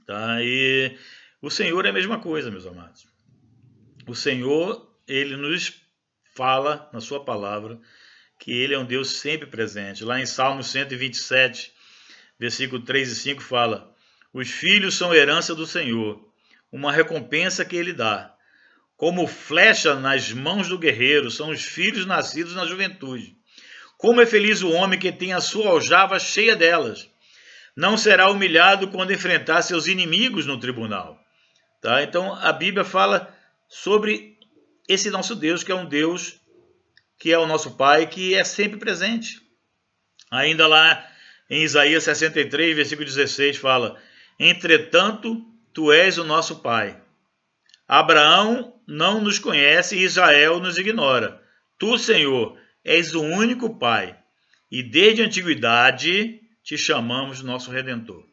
Tá? 0.06 0.38
E 0.40 0.96
o 1.42 1.50
Senhor 1.50 1.84
é 1.84 1.88
a 1.88 1.92
mesma 1.92 2.20
coisa, 2.20 2.50
meus 2.50 2.66
amados. 2.66 3.06
O 4.06 4.14
Senhor, 4.14 4.96
ele 5.06 5.36
nos 5.36 5.82
fala 6.34 6.88
na 6.92 7.00
sua 7.00 7.24
palavra 7.24 7.80
que 8.38 8.52
ele 8.52 8.74
é 8.74 8.78
um 8.78 8.84
Deus 8.84 9.10
sempre 9.10 9.48
presente. 9.48 10.04
Lá 10.04 10.20
em 10.20 10.26
Salmo 10.26 10.62
127, 10.62 11.72
versículo 12.38 12.82
3 12.82 13.10
e 13.10 13.14
5 13.16 13.42
fala: 13.42 13.92
Os 14.32 14.50
filhos 14.50 14.94
são 14.94 15.14
herança 15.14 15.54
do 15.54 15.66
Senhor, 15.66 16.24
uma 16.70 16.92
recompensa 16.92 17.64
que 17.64 17.76
ele 17.76 17.92
dá. 17.92 18.35
Como 18.96 19.26
flecha 19.26 19.94
nas 19.94 20.32
mãos 20.32 20.68
do 20.68 20.78
guerreiro 20.78 21.30
são 21.30 21.50
os 21.50 21.62
filhos 21.62 22.06
nascidos 22.06 22.54
na 22.54 22.64
juventude. 22.64 23.36
Como 23.98 24.20
é 24.20 24.26
feliz 24.26 24.62
o 24.62 24.70
homem 24.72 24.98
que 24.98 25.12
tem 25.12 25.32
a 25.32 25.40
sua 25.40 25.70
aljava 25.70 26.18
cheia 26.18 26.56
delas. 26.56 27.08
não 27.76 27.98
será 27.98 28.30
humilhado 28.30 28.88
quando 28.88 29.12
enfrentar 29.12 29.60
seus 29.60 29.86
inimigos 29.86 30.46
no 30.46 30.58
tribunal. 30.58 31.20
Tá? 31.82 32.02
Então 32.02 32.34
a 32.34 32.50
Bíblia 32.50 32.84
fala 32.84 33.34
sobre 33.68 34.38
esse 34.88 35.10
nosso 35.10 35.34
Deus, 35.34 35.62
que 35.62 35.70
é 35.70 35.74
um 35.74 35.86
Deus 35.86 36.40
que 37.18 37.32
é 37.32 37.38
o 37.38 37.46
nosso 37.46 37.76
Pai, 37.76 38.06
que 38.06 38.34
é 38.34 38.44
sempre 38.44 38.78
presente. 38.78 39.40
Ainda 40.30 40.66
lá 40.66 41.06
em 41.48 41.62
Isaías 41.62 42.04
63, 42.04 42.76
versículo 42.76 43.06
16, 43.06 43.56
fala: 43.56 44.00
Entretanto, 44.38 45.44
tu 45.72 45.92
és 45.92 46.18
o 46.18 46.24
nosso 46.24 46.60
Pai. 46.60 47.00
Abraão 47.88 48.80
não 48.86 49.20
nos 49.20 49.38
conhece 49.38 49.96
e 49.96 50.02
Israel 50.02 50.60
nos 50.60 50.78
ignora. 50.78 51.40
Tu, 51.78 51.98
Senhor, 51.98 52.58
és 52.84 53.14
o 53.14 53.22
único 53.22 53.78
Pai, 53.78 54.16
e 54.70 54.82
desde 54.82 55.22
a 55.22 55.26
antiguidade 55.26 56.40
te 56.62 56.76
chamamos 56.76 57.42
nosso 57.42 57.70
Redentor. 57.70 58.24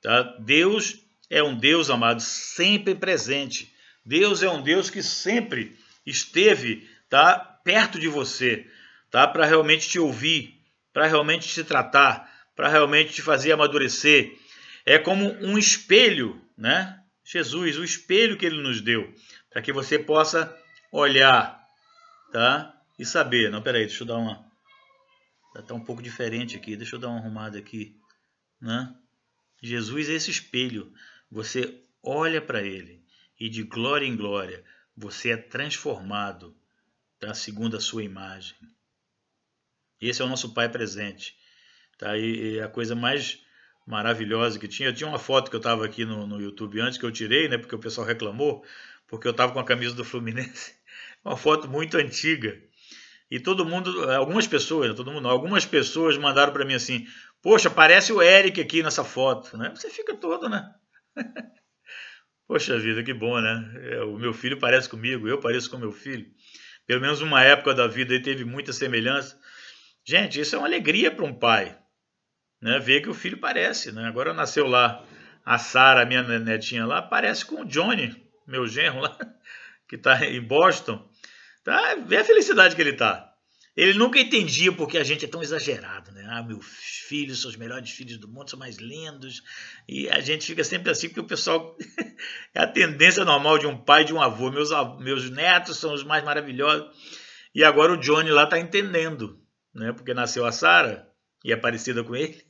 Tá? 0.00 0.22
Deus 0.40 0.98
é 1.28 1.42
um 1.42 1.54
Deus, 1.54 1.90
amado, 1.90 2.20
sempre 2.20 2.94
presente. 2.94 3.72
Deus 4.04 4.42
é 4.42 4.48
um 4.48 4.62
Deus 4.62 4.88
que 4.88 5.02
sempre 5.02 5.76
esteve 6.06 6.88
tá, 7.08 7.38
perto 7.38 7.98
de 7.98 8.08
você, 8.08 8.66
tá? 9.10 9.26
para 9.26 9.44
realmente 9.44 9.88
te 9.88 9.98
ouvir, 9.98 10.60
para 10.92 11.06
realmente 11.06 11.48
te 11.48 11.62
tratar, 11.62 12.30
para 12.56 12.68
realmente 12.68 13.12
te 13.12 13.22
fazer 13.22 13.52
amadurecer. 13.52 14.36
É 14.84 14.98
como 14.98 15.30
um 15.42 15.58
espelho, 15.58 16.40
né? 16.56 16.99
Jesus, 17.32 17.78
o 17.78 17.84
espelho 17.84 18.36
que 18.36 18.46
ele 18.46 18.60
nos 18.60 18.80
deu, 18.80 19.14
para 19.50 19.62
que 19.62 19.72
você 19.72 19.98
possa 19.98 20.56
olhar, 20.90 21.64
tá? 22.32 22.74
E 22.98 23.04
saber. 23.04 23.50
Não, 23.50 23.62
peraí, 23.62 23.86
deixa 23.86 24.02
eu 24.02 24.06
dar 24.06 24.16
uma 24.16 24.50
Está 25.58 25.74
um 25.74 25.84
pouco 25.84 26.02
diferente 26.02 26.56
aqui. 26.56 26.76
Deixa 26.76 26.96
eu 26.96 27.00
dar 27.00 27.08
uma 27.08 27.18
arrumada 27.18 27.58
aqui. 27.58 27.96
Né? 28.60 28.94
Jesus 29.62 30.08
é 30.08 30.12
esse 30.12 30.30
espelho. 30.30 30.92
Você 31.30 31.82
olha 32.02 32.40
para 32.40 32.62
ele 32.62 33.04
e 33.38 33.48
de 33.48 33.62
glória 33.62 34.06
em 34.06 34.16
glória 34.16 34.64
você 34.96 35.30
é 35.30 35.36
transformado 35.36 36.56
tá? 37.18 37.34
segundo 37.34 37.76
a 37.76 37.80
sua 37.80 38.04
imagem. 38.04 38.56
Esse 40.00 40.22
é 40.22 40.24
o 40.24 40.28
nosso 40.28 40.54
Pai 40.54 40.68
presente. 40.68 41.36
Tá? 41.98 42.16
E, 42.16 42.54
e 42.54 42.60
a 42.60 42.68
coisa 42.68 42.94
mais 42.94 43.42
maravilhosa 43.86 44.58
que 44.58 44.68
tinha. 44.68 44.92
Tinha 44.92 45.08
uma 45.08 45.18
foto 45.18 45.50
que 45.50 45.56
eu 45.56 45.60
estava 45.60 45.84
aqui 45.84 46.04
no, 46.04 46.26
no 46.26 46.40
YouTube 46.40 46.80
antes 46.80 46.98
que 46.98 47.04
eu 47.04 47.10
tirei, 47.10 47.48
né? 47.48 47.58
Porque 47.58 47.74
o 47.74 47.78
pessoal 47.78 48.06
reclamou, 48.06 48.64
porque 49.06 49.26
eu 49.26 49.32
estava 49.32 49.52
com 49.52 49.60
a 49.60 49.64
camisa 49.64 49.94
do 49.94 50.04
Fluminense. 50.04 50.74
Uma 51.24 51.36
foto 51.36 51.68
muito 51.68 51.96
antiga. 51.96 52.58
E 53.30 53.38
todo 53.38 53.64
mundo, 53.64 54.10
algumas 54.10 54.46
pessoas, 54.46 54.94
todo 54.94 55.12
mundo, 55.12 55.28
algumas 55.28 55.64
pessoas 55.64 56.18
mandaram 56.18 56.52
para 56.52 56.64
mim 56.64 56.74
assim: 56.74 57.06
"Poxa, 57.42 57.70
parece 57.70 58.12
o 58.12 58.20
Eric 58.20 58.60
aqui 58.60 58.82
nessa 58.82 59.04
foto", 59.04 59.56
né? 59.56 59.70
Você 59.74 59.88
fica 59.90 60.16
todo, 60.16 60.48
né? 60.48 60.68
Poxa 62.48 62.76
vida, 62.80 63.04
que 63.04 63.14
bom, 63.14 63.40
né? 63.40 63.72
É, 63.92 64.02
o 64.02 64.18
meu 64.18 64.32
filho 64.32 64.58
parece 64.58 64.88
comigo, 64.88 65.28
eu 65.28 65.38
pareço 65.38 65.70
com 65.70 65.78
meu 65.78 65.92
filho. 65.92 66.26
Pelo 66.84 67.00
menos 67.00 67.20
uma 67.20 67.44
época 67.44 67.72
da 67.72 67.86
vida 67.86 68.12
ele 68.12 68.24
teve 68.24 68.44
muita 68.44 68.72
semelhança. 68.72 69.38
Gente, 70.04 70.40
isso 70.40 70.56
é 70.56 70.58
uma 70.58 70.66
alegria 70.66 71.12
para 71.12 71.24
um 71.24 71.32
pai, 71.32 71.78
né? 72.60 72.80
Que 72.80 73.08
o 73.08 73.14
filho 73.14 73.38
parece, 73.38 73.92
né? 73.92 74.06
Agora 74.06 74.34
nasceu 74.34 74.66
lá 74.66 75.04
a 75.44 75.58
Sara, 75.58 76.04
minha 76.04 76.22
netinha 76.38 76.84
lá, 76.86 77.00
parece 77.02 77.44
com 77.44 77.62
o 77.62 77.64
Johnny, 77.64 78.14
meu 78.46 78.66
genro 78.66 79.00
lá, 79.00 79.16
que 79.88 79.96
está 79.96 80.24
em 80.24 80.40
Boston. 80.40 81.08
Tá? 81.64 81.94
Vê 81.94 82.18
a 82.18 82.24
felicidade 82.24 82.74
que 82.74 82.82
ele 82.82 82.92
tá. 82.92 83.30
Ele 83.76 83.94
nunca 83.94 84.18
entendia 84.18 84.72
porque 84.72 84.98
a 84.98 85.04
gente 85.04 85.24
é 85.24 85.28
tão 85.28 85.42
exagerado, 85.42 86.10
né? 86.12 86.26
Ah, 86.28 86.42
meus 86.42 86.66
filhos 87.08 87.40
são 87.40 87.50
os 87.50 87.56
melhores 87.56 87.90
filhos 87.90 88.18
do 88.18 88.28
mundo, 88.28 88.50
são 88.50 88.58
mais 88.58 88.76
lindos. 88.76 89.42
E 89.88 90.08
a 90.10 90.20
gente 90.20 90.46
fica 90.46 90.64
sempre 90.64 90.90
assim, 90.90 91.08
porque 91.08 91.20
o 91.20 91.26
pessoal. 91.26 91.76
é 92.54 92.62
a 92.62 92.66
tendência 92.66 93.24
normal 93.24 93.58
de 93.58 93.66
um 93.66 93.76
pai 93.76 94.04
de 94.04 94.12
um 94.12 94.20
avô. 94.20 94.50
Meus, 94.50 94.70
meus 94.98 95.30
netos 95.30 95.78
são 95.78 95.94
os 95.94 96.02
mais 96.02 96.24
maravilhosos. 96.24 96.88
E 97.54 97.64
agora 97.64 97.92
o 97.92 97.96
Johnny 97.96 98.30
lá 98.30 98.46
tá 98.46 98.58
entendendo, 98.58 99.40
né? 99.74 99.92
Porque 99.92 100.12
nasceu 100.12 100.44
a 100.44 100.52
Sara 100.52 101.08
e 101.44 101.52
é 101.52 101.56
parecida 101.56 102.02
com 102.02 102.14
ele. 102.14 102.49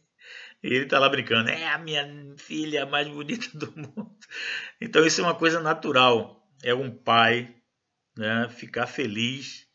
E 0.62 0.68
ele 0.68 0.87
tá 0.87 0.99
lá 0.99 1.09
brincando. 1.09 1.49
É 1.49 1.68
a 1.68 1.79
minha 1.79 2.07
filha 2.37 2.85
mais 2.85 3.09
bonita 3.09 3.49
do 3.57 3.73
mundo. 3.73 4.16
Então 4.81 5.05
isso 5.05 5.20
é 5.20 5.25
uma 5.25 5.35
coisa 5.35 5.61
natural. 5.61 6.46
É 6.62 6.75
um 6.75 6.90
pai 6.90 7.55
né, 8.16 8.49
ficar 8.51 8.87
feliz 8.87 9.66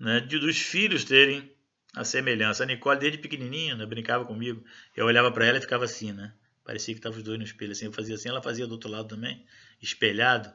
né, 0.00 0.20
de 0.20 0.38
dos 0.38 0.58
filhos 0.58 1.04
terem 1.04 1.54
a 1.94 2.04
semelhança. 2.04 2.62
A 2.62 2.66
Nicole, 2.66 2.98
desde 2.98 3.18
pequenininha, 3.18 3.76
né, 3.76 3.84
brincava 3.84 4.24
comigo. 4.24 4.64
Eu 4.96 5.06
olhava 5.06 5.30
para 5.30 5.46
ela 5.46 5.58
e 5.58 5.60
ficava 5.60 5.84
assim, 5.84 6.12
né? 6.12 6.32
Parecia 6.64 6.94
que 6.94 6.98
estavam 6.98 7.18
os 7.18 7.24
dois 7.24 7.38
no 7.38 7.44
espelho. 7.44 7.72
Assim, 7.72 7.86
eu 7.86 7.92
fazia 7.92 8.14
assim, 8.14 8.28
ela 8.28 8.42
fazia 8.42 8.66
do 8.66 8.72
outro 8.72 8.90
lado 8.90 9.08
também, 9.08 9.44
espelhado. 9.80 10.52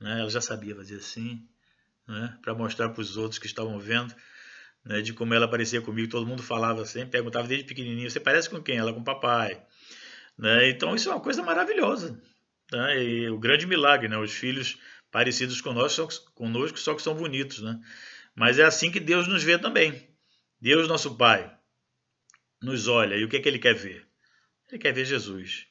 Né? 0.00 0.20
Ela 0.20 0.28
já 0.28 0.40
sabia 0.40 0.74
fazer 0.74 0.96
assim, 0.96 1.48
né? 2.06 2.36
para 2.42 2.54
mostrar 2.54 2.90
para 2.90 3.00
os 3.00 3.16
outros 3.16 3.38
que 3.38 3.46
estavam 3.46 3.78
vendo. 3.78 4.14
Né, 4.84 5.00
de 5.00 5.14
como 5.14 5.32
ela 5.32 5.48
parecia 5.48 5.80
comigo, 5.80 6.10
todo 6.10 6.26
mundo 6.26 6.42
falava 6.42 6.82
assim, 6.82 7.06
perguntava 7.06 7.48
desde 7.48 7.64
pequenininho, 7.64 8.10
você 8.10 8.20
parece 8.20 8.50
com 8.50 8.62
quem? 8.62 8.76
Ela 8.76 8.92
com 8.92 9.00
o 9.00 9.04
papai. 9.04 9.62
Né? 10.36 10.68
Então 10.68 10.94
isso 10.94 11.08
é 11.08 11.12
uma 11.12 11.20
coisa 11.20 11.42
maravilhosa. 11.42 12.20
Né? 12.70 13.02
E 13.02 13.30
o 13.30 13.38
grande 13.38 13.66
milagre, 13.66 14.08
né? 14.08 14.18
os 14.18 14.32
filhos 14.32 14.78
parecidos 15.10 15.60
conosco, 15.60 16.08
conosco, 16.34 16.78
só 16.78 16.94
que 16.94 17.00
são 17.00 17.14
bonitos, 17.14 17.62
né? 17.62 17.80
Mas 18.34 18.58
é 18.58 18.64
assim 18.64 18.90
que 18.90 18.98
Deus 18.98 19.28
nos 19.28 19.44
vê 19.44 19.56
também. 19.56 20.08
Deus, 20.60 20.88
nosso 20.88 21.16
Pai, 21.16 21.56
nos 22.60 22.88
olha 22.88 23.14
e 23.14 23.24
o 23.24 23.28
que 23.28 23.36
é 23.36 23.40
que 23.40 23.48
Ele 23.48 23.60
quer 23.60 23.74
ver? 23.74 24.04
Ele 24.68 24.78
quer 24.78 24.92
ver 24.92 25.04
Jesus. 25.04 25.66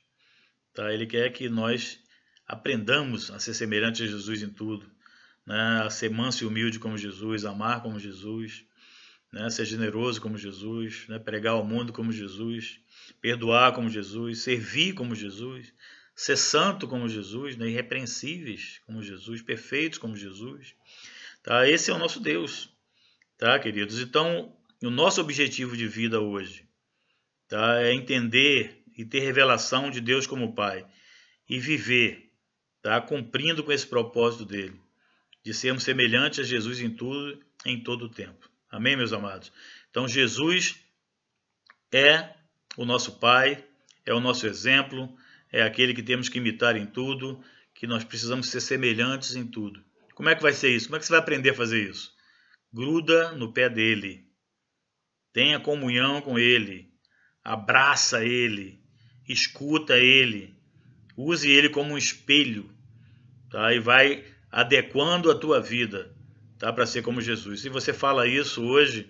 Tá? 0.73 0.93
Ele 0.93 1.06
quer 1.06 1.30
que 1.32 1.49
nós 1.49 1.99
aprendamos 2.47 3.32
a 3.32 3.39
ser 3.39 3.54
semelhantes 3.54 4.02
a 4.02 4.08
Jesus 4.08 4.41
em 4.41 4.49
tudo, 4.49 4.89
né? 5.45 5.82
a 5.84 5.89
ser 5.89 6.10
manso 6.10 6.43
e 6.43 6.47
humilde 6.47 6.80
como 6.80 6.97
Jesus, 6.97 7.43
amar 7.43 7.82
como 7.82 7.99
Jesus, 7.99 8.65
né? 9.34 9.50
ser 9.50 9.65
generoso 9.65 10.22
como 10.22 10.38
Jesus, 10.38 11.08
né? 11.10 11.17
pregar 11.17 11.54
ao 11.54 11.65
mundo 11.65 11.91
como 11.91 12.12
Jesus, 12.12 12.80
perdoar 13.19 13.74
como 13.74 13.89
Jesus, 13.89 14.41
servir 14.41 14.93
como 14.93 15.15
Jesus, 15.15 15.74
ser 16.15 16.38
santo 16.38 16.88
como 16.88 17.10
Jesus, 17.10 17.58
né? 17.58 17.67
irrepreensíveis 17.67 18.80
como 18.86 19.02
Jesus, 19.02 19.41
perfeitos 19.41 19.98
como 19.98 20.15
Jesus. 20.15 20.76
Tá? 21.41 21.67
Esse 21.67 21.89
é 21.89 21.93
o 21.93 21.98
nosso 21.98 22.19
Deus, 22.19 22.69
tá, 23.38 23.58
queridos? 23.58 24.00
Então, 24.00 24.56
o 24.84 24.91
nosso 24.91 25.19
objetivo 25.19 25.76
de 25.76 25.88
vida 25.88 26.22
hoje 26.22 26.65
tá, 27.48 27.82
é 27.82 27.91
entender 27.91 28.84
e 28.96 29.04
ter 29.04 29.19
revelação 29.22 29.89
de 29.89 30.00
Deus 30.00 30.28
como 30.28 30.54
Pai 30.54 30.86
e 31.50 31.60
viver, 31.60 32.32
tá, 32.84 33.02
cumprindo 33.02 33.63
com 33.63 33.72
esse 33.72 33.88
propósito 33.88 34.46
dele, 34.46 34.80
de 35.43 35.54
sermos 35.56 35.84
semelhantes 35.84 36.39
a 36.39 36.43
Jesus 36.43 36.80
em 36.80 36.91
tudo, 36.91 37.43
em 37.65 37.82
todo 37.82 38.06
o 38.06 38.10
tempo. 38.10 38.53
Amém, 38.74 38.96
meus 38.96 39.14
amados? 39.14 39.52
Então, 39.92 40.08
Jesus 40.08 40.80
é 41.94 42.34
o 42.76 42.84
nosso 42.86 43.20
Pai, 43.20 43.64
é 44.04 44.12
o 44.12 44.20
nosso 44.20 44.48
exemplo, 44.48 45.16
é 45.52 45.62
aquele 45.62 45.94
que 45.94 46.02
temos 46.02 46.28
que 46.28 46.40
imitar 46.40 46.76
em 46.76 46.88
tudo, 46.88 47.40
que 47.76 47.86
nós 47.86 48.04
precisamos 48.04 48.50
ser 48.50 48.62
semelhantes 48.62 49.36
em 49.36 49.46
tudo. 49.46 49.86
Como 50.16 50.28
é 50.28 50.34
que 50.34 50.42
vai 50.42 50.54
ser 50.54 50.76
isso? 50.76 50.88
Como 50.88 50.96
é 50.96 51.00
que 51.00 51.06
você 51.06 51.12
vai 51.12 51.20
aprender 51.20 51.52
a 51.52 51.54
fazer 51.54 51.88
isso? 51.88 52.16
Gruda 52.74 53.34
no 53.34 53.54
pé 53.54 53.70
dele, 53.70 54.28
tenha 55.32 55.60
comunhão 55.60 56.20
com 56.20 56.40
ele, 56.40 56.92
abraça 57.44 58.26
ele, 58.26 58.84
escuta 59.30 60.00
ele, 60.00 60.58
use 61.16 61.48
ele 61.48 61.70
como 61.70 61.94
um 61.94 61.98
espelho, 61.98 62.76
tá? 63.52 63.72
E 63.72 63.80
vai 63.80 64.26
adequando 64.50 65.30
a 65.30 65.38
tua 65.38 65.62
vida, 65.62 66.12
tá? 66.63 66.71
Para 66.71 66.86
ser 66.86 67.02
como 67.02 67.21
Jesus. 67.21 67.62
Se 67.62 67.69
você 67.69 67.91
fala 67.91 68.28
isso 68.28 68.63
hoje, 68.63 69.10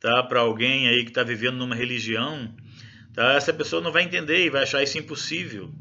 tá? 0.00 0.22
Para 0.22 0.40
alguém 0.40 0.88
aí 0.88 1.04
que 1.04 1.10
está 1.10 1.22
vivendo 1.22 1.56
numa 1.56 1.74
religião, 1.74 2.54
Tá? 3.12 3.32
Essa 3.34 3.52
pessoa 3.52 3.82
não 3.82 3.92
vai 3.92 4.04
entender 4.04 4.44
e 4.44 4.50
vai 4.50 4.62
achar 4.62 4.82
isso 4.82 4.98
impossível. 4.98 5.72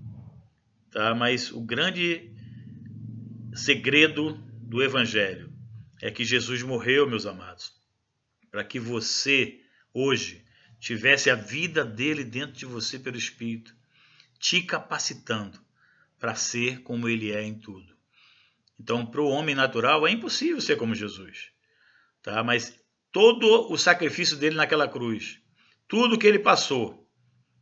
Tá? 0.92 1.14
Mas 1.14 1.52
o 1.52 1.62
grande 1.62 2.32
segredo 3.54 4.34
do 4.62 4.84
Evangelho 4.84 5.54
é 6.02 6.10
que 6.10 6.24
Jesus 6.24 6.64
morreu, 6.64 7.08
meus 7.08 7.26
amados, 7.26 7.74
para 8.50 8.64
que 8.64 8.80
você, 8.80 9.60
hoje, 9.94 10.44
tivesse 10.80 11.30
a 11.30 11.36
vida 11.36 11.84
dele 11.84 12.24
dentro 12.24 12.58
de 12.58 12.66
você 12.66 12.98
pelo 12.98 13.18
Espírito, 13.18 13.76
te 14.40 14.62
capacitando 14.62 15.60
para 16.18 16.36
ser 16.36 16.82
como 16.82 17.08
ele 17.08 17.32
é 17.32 17.44
em 17.44 17.54
tudo. 17.54 17.96
Então, 18.80 19.06
para 19.06 19.22
o 19.22 19.28
homem 19.30 19.54
natural 19.54 20.08
é 20.08 20.12
impossível 20.12 20.62
ser 20.62 20.78
como 20.78 20.96
Jesus, 20.96 21.52
tá? 22.24 22.44
Mas 22.44 22.80
todo 23.12 23.72
o 23.72 23.78
sacrifício 23.78 24.38
dele 24.38 24.56
naquela 24.56 24.88
cruz, 24.88 25.40
tudo 25.88 26.18
que 26.18 26.26
ele 26.26 26.40
passou, 26.40 27.08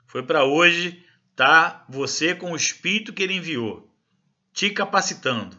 foi 0.06 0.22
para 0.22 0.46
hoje 0.46 1.04
tá 1.36 1.86
você 1.90 2.36
com 2.36 2.52
o 2.52 2.56
espírito 2.56 3.14
que 3.14 3.24
ele 3.24 3.36
enviou, 3.36 3.92
te 4.54 4.70
capacitando 4.70 5.58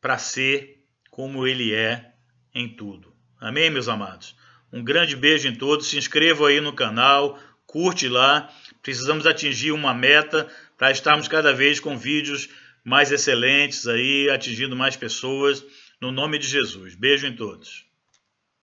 para 0.00 0.18
ser 0.18 0.84
como 1.10 1.46
ele 1.46 1.74
é 1.74 2.12
em 2.54 2.68
tudo. 2.68 3.14
Amém, 3.40 3.70
meus 3.70 3.88
amados? 3.88 4.36
Um 4.72 4.82
grande 4.82 5.14
beijo 5.14 5.46
em 5.46 5.54
todos. 5.54 5.86
Se 5.86 5.96
inscrevam 5.96 6.46
aí 6.46 6.60
no 6.60 6.72
canal, 6.72 7.38
curte 7.66 8.08
lá. 8.08 8.50
Precisamos 8.82 9.26
atingir 9.26 9.70
uma 9.70 9.94
meta 9.94 10.48
para 10.76 10.90
estarmos 10.90 11.28
cada 11.28 11.52
vez 11.52 11.78
com 11.78 11.96
vídeos 11.96 12.48
mais 12.84 13.10
excelentes 13.10 13.86
aí, 13.86 14.28
atingindo 14.30 14.76
mais 14.76 14.96
pessoas. 14.96 15.64
No 16.00 16.12
nome 16.12 16.38
de 16.38 16.46
Jesus. 16.46 16.94
Beijo 16.94 17.26
em 17.26 17.34
todos. 17.34 17.86